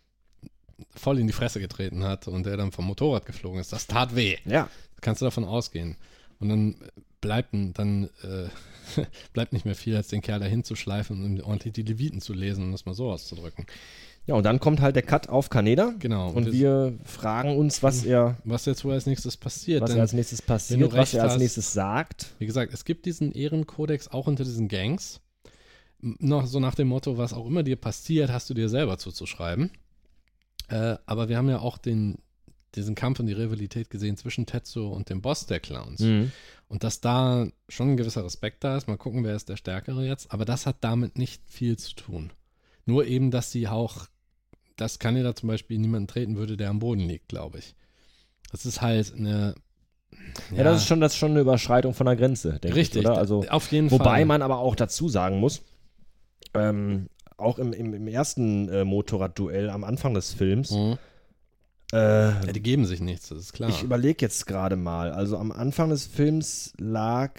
voll 0.94 1.18
in 1.18 1.26
die 1.26 1.32
Fresse 1.32 1.58
getreten 1.58 2.04
hat 2.04 2.28
und 2.28 2.46
er 2.46 2.56
dann 2.56 2.70
vom 2.70 2.84
Motorrad 2.84 3.26
geflogen 3.26 3.58
ist. 3.60 3.72
Das 3.72 3.86
tat 3.88 4.14
weh. 4.14 4.36
Ja. 4.44 4.68
Kannst 5.00 5.20
du 5.20 5.24
davon 5.24 5.44
ausgehen. 5.44 5.96
Und 6.38 6.48
dann 6.48 6.76
bleibt, 7.20 7.54
n- 7.54 7.72
dann, 7.72 8.04
äh, 8.22 8.48
bleibt 9.32 9.52
nicht 9.52 9.64
mehr 9.64 9.74
viel, 9.74 9.96
als 9.96 10.08
den 10.08 10.20
Kerl 10.22 10.40
dahin 10.40 10.64
zu 10.64 10.74
schleifen 10.76 11.24
und 11.24 11.40
ordentlich 11.42 11.72
die 11.72 11.82
Leviten 11.82 12.20
zu 12.20 12.32
lesen, 12.34 12.64
um 12.64 12.72
das 12.72 12.84
mal 12.86 12.94
so 12.94 13.10
auszudrücken. 13.10 13.66
Ja, 14.26 14.34
und 14.34 14.42
dann 14.42 14.58
kommt 14.58 14.80
halt 14.80 14.96
der 14.96 15.04
Cut 15.04 15.28
auf 15.28 15.50
Kaneda. 15.50 15.94
Genau. 16.00 16.30
Und 16.30 16.50
wir 16.50 16.98
fragen 17.04 17.56
uns, 17.56 17.82
was 17.84 18.04
er, 18.04 18.36
was 18.44 18.64
jetzt 18.66 18.84
wohl 18.84 18.92
als 18.92 19.06
nächstes 19.06 19.36
passiert. 19.36 19.82
was 19.82 19.90
denn, 19.90 19.98
er 19.98 20.02
als 20.02 20.12
nächstes 20.12 20.42
passiert, 20.42 20.92
was 20.92 21.14
er 21.14 21.22
als 21.22 21.34
hast- 21.34 21.38
nächstes 21.38 21.72
sagt. 21.72 22.34
Wie 22.40 22.46
gesagt, 22.46 22.74
es 22.74 22.84
gibt 22.84 23.06
diesen 23.06 23.30
Ehrenkodex 23.32 24.08
auch 24.08 24.26
unter 24.26 24.42
diesen 24.44 24.66
Gangs. 24.68 25.20
Noch 26.00 26.46
so 26.46 26.60
nach 26.60 26.74
dem 26.74 26.88
Motto, 26.88 27.16
was 27.18 27.32
auch 27.32 27.46
immer 27.46 27.62
dir 27.62 27.76
passiert, 27.76 28.30
hast 28.30 28.50
du 28.50 28.54
dir 28.54 28.68
selber 28.68 28.98
zuzuschreiben. 28.98 29.70
Äh, 30.68 30.96
aber 31.06 31.28
wir 31.28 31.36
haben 31.38 31.48
ja 31.48 31.60
auch 31.60 31.78
den, 31.78 32.18
diesen 32.74 32.94
Kampf 32.94 33.20
und 33.20 33.26
die 33.26 33.32
Rivalität 33.32 33.90
gesehen 33.90 34.16
zwischen 34.16 34.46
Tetsuo 34.46 34.88
und 34.88 35.08
dem 35.08 35.22
Boss 35.22 35.46
der 35.46 35.60
Clowns. 35.60 36.00
Mhm. 36.00 36.32
Und 36.68 36.84
dass 36.84 37.00
da 37.00 37.46
schon 37.68 37.92
ein 37.92 37.96
gewisser 37.96 38.24
Respekt 38.24 38.64
da 38.64 38.76
ist. 38.76 38.88
Mal 38.88 38.96
gucken, 38.96 39.24
wer 39.24 39.36
ist 39.36 39.48
der 39.48 39.56
Stärkere 39.56 40.04
jetzt. 40.04 40.32
Aber 40.32 40.44
das 40.44 40.66
hat 40.66 40.76
damit 40.80 41.16
nicht 41.16 41.42
viel 41.46 41.78
zu 41.78 41.94
tun. 41.94 42.32
Nur 42.84 43.06
eben, 43.06 43.30
dass 43.30 43.50
sie 43.52 43.68
auch, 43.68 44.06
dass 44.76 44.98
Kaneda 44.98 45.34
zum 45.34 45.48
Beispiel 45.48 45.78
niemanden 45.78 46.08
treten 46.08 46.36
würde, 46.36 46.56
der 46.56 46.70
am 46.70 46.80
Boden 46.80 47.02
liegt, 47.02 47.28
glaube 47.28 47.58
ich. 47.58 47.74
Das 48.50 48.66
ist 48.66 48.82
halt 48.82 49.14
eine. 49.16 49.54
Ja, 50.54 50.64
das 50.64 50.78
ist 50.78 50.86
schon, 50.86 51.00
das 51.00 51.12
ist 51.12 51.18
schon 51.18 51.32
eine 51.32 51.40
Überschreitung 51.40 51.94
von 51.94 52.06
der 52.06 52.16
Grenze, 52.16 52.58
denke 52.58 52.76
richtig. 52.76 53.02
ich, 53.02 53.06
oder? 53.06 53.18
Also, 53.18 53.44
auf 53.48 53.70
jeden 53.70 53.90
wobei 53.90 54.04
Fall. 54.04 54.24
man 54.24 54.42
aber 54.42 54.58
auch 54.58 54.74
dazu 54.74 55.08
sagen 55.08 55.40
muss, 55.40 55.62
ähm, 56.54 57.08
auch 57.36 57.58
im, 57.58 57.72
im, 57.72 57.92
im 57.92 58.08
ersten 58.08 58.68
äh, 58.68 58.84
Motorradduell 58.84 59.68
am 59.68 59.84
Anfang 59.84 60.14
des 60.14 60.32
Films, 60.32 60.70
Mhm. 60.70 60.98
Äh, 61.92 61.96
Ja, 62.46 62.52
die 62.52 62.62
geben 62.62 62.84
sich 62.86 63.00
nichts, 63.00 63.28
das 63.28 63.38
ist 63.38 63.52
klar. 63.52 63.68
ich 63.70 63.82
überlege 63.82 64.24
jetzt 64.24 64.46
gerade 64.46 64.76
mal, 64.76 65.12
also 65.12 65.36
am 65.38 65.52
Anfang 65.52 65.90
des 65.90 66.06
Films 66.06 66.72
lag 66.78 67.32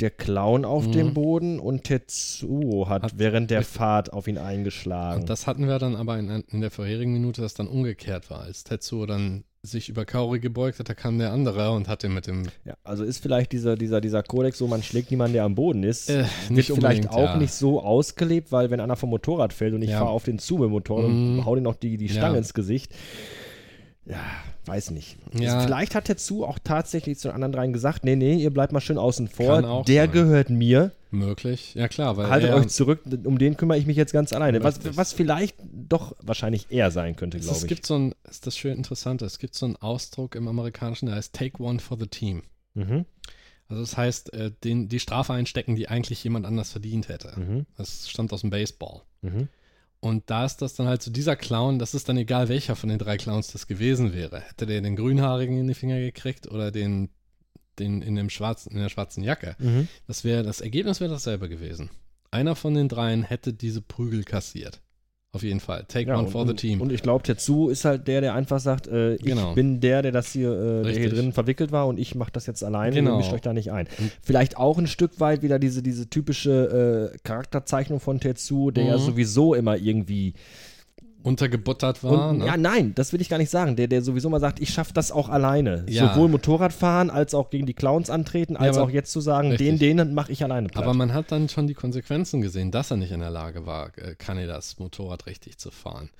der 0.00 0.10
Clown 0.10 0.64
auf 0.66 0.86
Mhm. 0.88 0.92
dem 0.92 1.14
Boden 1.14 1.58
und 1.58 1.84
Tetsuo 1.84 2.88
hat, 2.88 3.02
Hat- 3.02 3.18
während 3.18 3.50
der. 3.50 3.62
Fahrt 3.62 4.12
auf 4.12 4.28
ihn 4.28 4.36
eingeschlagen. 4.36 5.22
Und 5.22 5.30
das 5.30 5.46
hatten 5.46 5.66
wir 5.66 5.78
dann 5.78 5.96
aber 5.96 6.18
in, 6.18 6.28
in 6.28 6.60
der 6.60 6.70
vorherigen 6.70 7.12
Minute, 7.14 7.40
dass 7.40 7.54
dann 7.54 7.66
umgekehrt 7.66 8.28
war. 8.30 8.40
Als 8.40 8.62
Tetsuo 8.64 9.06
dann 9.06 9.44
sich 9.66 9.88
über 9.88 10.04
Kaori 10.04 10.40
gebeugt 10.40 10.78
hat, 10.78 10.88
da 10.88 10.94
kam 10.94 11.18
der 11.18 11.32
andere 11.32 11.70
und 11.72 11.88
hat 11.88 12.02
ihn 12.04 12.14
mit 12.14 12.26
dem. 12.26 12.44
ja, 12.64 12.74
also 12.84 13.04
ist 13.04 13.18
vielleicht 13.22 13.52
dieser, 13.52 13.76
dieser, 13.76 14.00
dieser 14.00 14.22
Kodex 14.22 14.58
so, 14.58 14.66
man 14.66 14.82
schlägt 14.82 15.10
niemanden, 15.10 15.34
der 15.34 15.44
am 15.44 15.54
Boden 15.54 15.82
ist. 15.82 16.08
Äh, 16.08 16.24
nicht 16.48 16.70
vielleicht 16.72 17.10
auch 17.10 17.18
ja. 17.18 17.36
nicht 17.36 17.52
so 17.52 17.82
ausgelebt, 17.82 18.52
weil 18.52 18.70
wenn 18.70 18.80
einer 18.80 18.96
vom 18.96 19.10
Motorrad 19.10 19.52
fällt 19.52 19.74
und 19.74 19.82
ich 19.82 19.90
Ja. 19.90 19.98
fahre 19.98 20.10
auf 20.10 20.24
den 20.24 20.38
zu 20.38 20.54
mit 20.54 20.64
dem 20.64 20.70
Motorrad 20.70 21.10
Mhm. 21.10 21.38
und 21.40 21.44
hau 21.44 21.54
dir 21.54 21.60
noch 21.62 21.76
die, 21.76 21.96
die 21.96 22.08
Stange 22.08 22.34
Ja. 22.34 22.38
ins 22.38 22.54
Gesicht. 22.54 22.92
Ja, 24.08 24.20
weiß 24.66 24.92
nicht. 24.92 25.16
Ja. 25.32 25.60
Vielleicht 25.60 25.94
hat 25.96 26.04
Tetsu 26.04 26.44
auch 26.44 26.60
tatsächlich 26.62 27.18
zu 27.18 27.28
den 27.28 27.34
anderen 27.34 27.52
dreien 27.52 27.72
gesagt, 27.72 28.04
nee, 28.04 28.14
nee, 28.14 28.36
ihr 28.36 28.50
bleibt 28.50 28.72
mal 28.72 28.80
schön 28.80 28.98
außen 28.98 29.26
vor. 29.26 29.84
Der 29.84 30.04
sein. 30.04 30.12
gehört 30.12 30.48
mir. 30.48 30.92
Möglich. 31.10 31.74
Ja, 31.74 31.88
klar, 31.88 32.16
weil. 32.16 32.28
Haltet 32.28 32.52
euch 32.52 32.68
zurück, 32.68 33.00
um 33.24 33.38
den 33.38 33.56
kümmere 33.56 33.78
ich 33.78 33.86
mich 33.86 33.96
jetzt 33.96 34.12
ganz 34.12 34.32
alleine. 34.32 34.62
Was, 34.62 34.96
was 34.96 35.12
vielleicht 35.12 35.56
doch 35.72 36.14
wahrscheinlich 36.20 36.66
er 36.70 36.90
sein 36.90 37.16
könnte, 37.16 37.38
es, 37.38 37.44
glaube 37.44 37.56
es 37.56 37.64
ich. 37.64 37.68
gibt 37.68 37.86
so 37.86 37.98
ein, 37.98 38.14
das 38.22 38.36
ist 38.36 38.46
das 38.46 38.56
schön 38.56 38.76
Interessante, 38.76 39.24
es 39.24 39.38
gibt 39.38 39.54
so 39.54 39.66
einen 39.66 39.76
Ausdruck 39.76 40.34
im 40.34 40.46
Amerikanischen, 40.46 41.06
der 41.06 41.16
heißt 41.16 41.34
Take 41.34 41.62
one 41.62 41.80
for 41.80 41.98
the 41.98 42.06
team. 42.06 42.42
Mhm. 42.74 43.06
Also 43.68 43.82
das 43.82 43.96
heißt, 43.96 44.32
äh, 44.34 44.52
den, 44.62 44.88
die 44.88 45.00
Strafe 45.00 45.32
einstecken, 45.32 45.74
die 45.74 45.88
eigentlich 45.88 46.22
jemand 46.22 46.46
anders 46.46 46.70
verdient 46.70 47.08
hätte. 47.08 47.32
Mhm. 47.36 47.66
Das 47.76 48.08
stammt 48.08 48.32
aus 48.32 48.42
dem 48.42 48.50
Baseball. 48.50 49.02
Mhm. 49.22 49.48
Und 50.00 50.30
da 50.30 50.44
ist 50.44 50.58
das 50.62 50.74
dann 50.74 50.86
halt 50.86 51.02
so 51.02 51.10
dieser 51.10 51.36
Clown, 51.36 51.78
das 51.78 51.94
ist 51.94 52.08
dann 52.08 52.16
egal, 52.16 52.48
welcher 52.48 52.76
von 52.76 52.88
den 52.88 52.98
drei 52.98 53.16
Clowns 53.16 53.48
das 53.48 53.66
gewesen 53.66 54.12
wäre. 54.12 54.40
Hätte 54.40 54.66
der 54.66 54.80
den 54.80 54.96
grünhaarigen 54.96 55.58
in 55.58 55.66
die 55.66 55.74
Finger 55.74 55.98
gekriegt 55.98 56.50
oder 56.50 56.70
den, 56.70 57.08
den 57.78 58.02
in, 58.02 58.14
dem 58.14 58.30
schwarzen, 58.30 58.72
in 58.72 58.78
der 58.78 58.88
schwarzen 58.88 59.24
Jacke. 59.24 59.56
Mhm. 59.58 59.88
Das 60.06 60.22
wäre, 60.22 60.42
das 60.42 60.60
Ergebnis 60.60 61.00
wäre 61.00 61.10
dasselbe 61.10 61.48
gewesen. 61.48 61.90
Einer 62.30 62.54
von 62.54 62.74
den 62.74 62.88
dreien 62.88 63.22
hätte 63.22 63.52
diese 63.52 63.80
Prügel 63.80 64.24
kassiert. 64.24 64.82
Auf 65.36 65.42
jeden 65.42 65.60
Fall. 65.60 65.84
Take 65.86 66.08
Ja, 66.08 66.16
one 66.16 66.24
und, 66.26 66.32
for 66.32 66.46
the 66.46 66.54
team. 66.54 66.80
Und 66.80 66.90
ich 66.90 67.02
glaube, 67.02 67.22
Tetsu 67.22 67.68
ist 67.68 67.84
halt 67.84 68.08
der, 68.08 68.20
der 68.20 68.34
einfach 68.34 68.58
sagt, 68.58 68.88
äh, 68.88 69.14
ich 69.14 69.22
Genau. 69.22 69.54
bin 69.54 69.80
der, 69.80 70.02
der 70.02 70.10
das 70.12 70.32
hier, 70.32 70.50
äh, 70.50 70.82
der 70.82 70.92
hier 70.98 71.10
drin 71.10 71.32
verwickelt 71.32 71.70
war 71.72 71.86
und 71.86 71.98
ich 71.98 72.14
mache 72.14 72.32
das 72.32 72.46
jetzt 72.46 72.64
alleine 72.64 72.96
Genau. 72.96 73.12
und 73.12 73.18
mischt 73.18 73.32
euch 73.32 73.40
da 73.42 73.52
nicht 73.52 73.70
ein. 73.70 73.86
Und- 73.98 74.10
Vielleicht 74.22 74.56
auch 74.56 74.78
ein 74.78 74.86
Stück 74.88 75.20
weit 75.20 75.42
wieder 75.42 75.58
diese, 75.58 75.82
diese 75.82 76.08
typische 76.10 77.12
äh, 77.14 77.18
Charakterzeichnung 77.22 78.00
von 78.00 78.18
Tetsu, 78.18 78.70
der 78.70 78.84
ja 78.84 78.96
Mhm. 78.98 79.02
sowieso 79.02 79.54
immer 79.54 79.76
irgendwie 79.76 80.34
Untergebuttert 81.26 82.02
war. 82.04 82.30
und, 82.30 82.38
ne? 82.38 82.46
Ja, 82.46 82.56
nein, 82.56 82.94
das 82.94 83.12
will 83.12 83.20
ich 83.20 83.28
gar 83.28 83.38
nicht 83.38 83.50
sagen. 83.50 83.76
Der, 83.76 83.88
der 83.88 84.00
sowieso 84.02 84.30
mal 84.30 84.40
sagt, 84.40 84.60
ich 84.60 84.70
schaffe 84.70 84.92
das 84.94 85.10
auch 85.10 85.28
alleine. 85.28 85.84
Ja. 85.88 86.14
Sowohl 86.14 86.28
Motorradfahren 86.28 87.10
als 87.10 87.34
auch 87.34 87.50
gegen 87.50 87.66
die 87.66 87.74
Clowns 87.74 88.10
antreten, 88.10 88.56
als 88.56 88.76
aber- 88.76 88.86
auch 88.86 88.90
jetzt 88.90 89.10
zu 89.12 89.20
sagen, 89.20 89.50
Richtig. 89.50 89.78
den, 89.80 89.96
den 89.98 90.14
mache 90.14 90.30
ich 90.32 90.42
alleine 90.44 90.68
platt. 90.68 90.84
Aber 90.84 90.94
man 90.94 91.12
hat 91.12 91.32
dann 91.32 91.48
schon 91.48 91.66
die 91.66 91.74
Konsequenzen 91.74 92.40
gesehen, 92.40 92.70
dass 92.70 92.90
er 92.90 92.96
nicht 92.96 93.10
in 93.12 93.20
der 93.20 93.30
Lage 93.30 93.66
war, 93.66 93.90
äh, 93.98 94.14
Kanedas 94.16 94.78
Motorrad 94.78 95.26
richtig 95.26 95.58
zu 95.58 95.70
fahren. 95.70 96.10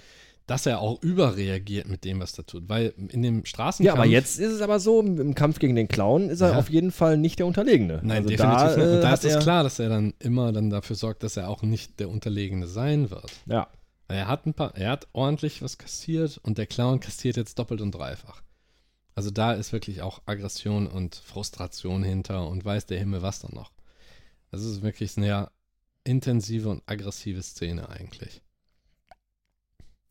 Dass 0.48 0.64
er 0.64 0.78
auch 0.80 1.02
überreagiert 1.02 1.88
mit 1.88 2.04
dem, 2.04 2.20
was 2.20 2.38
er 2.38 2.46
tut. 2.46 2.68
Weil 2.68 2.92
in 3.08 3.20
dem 3.22 3.44
Straßenkampf. 3.44 3.96
ja, 3.96 4.00
aber 4.00 4.08
jetzt 4.08 4.38
ist 4.38 4.52
es 4.52 4.60
aber 4.60 4.78
so, 4.78 5.00
im, 5.00 5.34
Kampf 5.34 5.58
gegen 5.58 5.74
den 5.74 5.88
Clown 5.88 6.30
ist 6.30 6.40
er 6.40 6.50
Ja. 6.52 6.58
auf 6.58 6.70
jeden 6.70 6.92
Fall 6.92 7.16
nicht 7.16 7.40
der 7.40 7.46
Unterlegene. 7.46 8.00
Nein, 8.04 8.18
also 8.18 8.28
definitiv 8.28 8.58
da, 8.58 8.66
nicht. 8.68 8.78
äh, 8.78 8.94
Und 8.94 9.00
da 9.02 9.08
hat 9.10 9.24
ist 9.24 9.34
es 9.34 9.42
klar, 9.42 9.64
dass 9.64 9.78
er 9.80 9.88
dann 9.88 10.14
immer 10.20 10.52
dann 10.52 10.70
dafür 10.70 10.94
sorgt, 10.94 11.24
dass 11.24 11.36
er 11.36 11.48
auch 11.48 11.62
nicht 11.62 11.98
der 11.98 12.08
Unterlegene 12.08 12.68
sein 12.68 13.10
wird. 13.10 13.32
Ja. 13.46 13.66
Er 14.08 14.28
hat 14.28 14.46
ein 14.46 14.54
paar, 14.54 14.76
er 14.76 14.90
hat 14.92 15.08
ordentlich 15.12 15.62
was 15.62 15.78
kassiert 15.78 16.38
und 16.38 16.58
der 16.58 16.66
Clown 16.66 17.00
kassiert 17.00 17.36
jetzt 17.36 17.58
doppelt 17.58 17.80
und 17.80 17.92
dreifach. 17.92 18.42
Also 19.14 19.30
da 19.30 19.52
ist 19.52 19.72
wirklich 19.72 20.02
auch 20.02 20.20
Aggression 20.26 20.86
und 20.86 21.14
Frustration 21.16 22.02
hinter 22.04 22.46
und 22.48 22.64
weiß 22.64 22.86
der 22.86 22.98
Himmel 22.98 23.22
was 23.22 23.40
dann 23.40 23.54
noch. 23.54 23.72
Das 24.50 24.62
ist 24.62 24.82
wirklich 24.82 25.16
eine 25.16 25.26
sehr 25.26 25.50
intensive 26.04 26.68
und 26.68 26.82
aggressive 26.86 27.42
Szene 27.42 27.88
eigentlich. 27.88 28.42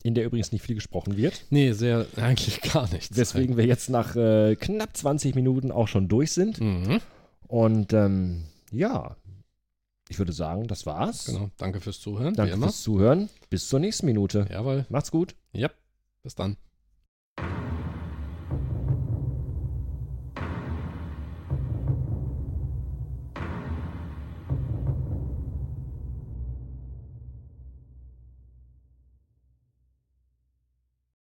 in 0.03 0.13
der 0.13 0.25
übrigens 0.25 0.51
nicht 0.51 0.61
viel 0.63 0.75
gesprochen 0.75 1.17
wird. 1.17 1.45
Nee, 1.49 1.71
sehr, 1.71 2.05
eigentlich 2.17 2.61
gar 2.61 2.91
nichts. 2.91 3.15
Weswegen 3.15 3.57
wir 3.57 3.65
jetzt 3.65 3.89
nach 3.89 4.15
äh, 4.15 4.55
knapp 4.55 4.95
20 4.95 5.33
Minuten 5.35 5.71
auch 5.71 5.87
schon 5.87 6.07
durch 6.07 6.31
sind. 6.31 6.59
Mhm, 6.59 6.99
Und 7.47 7.93
ähm, 7.93 8.43
ja, 8.71 9.15
ich 10.09 10.19
würde 10.19 10.33
sagen, 10.33 10.67
das 10.67 10.85
war's. 10.85 11.25
genau. 11.25 11.49
Danke 11.57 11.81
fürs 11.81 11.99
Zuhören, 11.99 12.33
Danke 12.35 12.53
immer. 12.53 12.67
fürs 12.67 12.81
Zuhören. 12.81 13.29
Bis 13.49 13.67
zur 13.69 13.79
nächsten 13.79 14.05
Minute. 14.05 14.47
Jawohl. 14.51 14.85
Macht's 14.89 15.11
gut. 15.11 15.35
Ja, 15.53 15.69
bis 16.23 16.35
dann. 16.35 16.57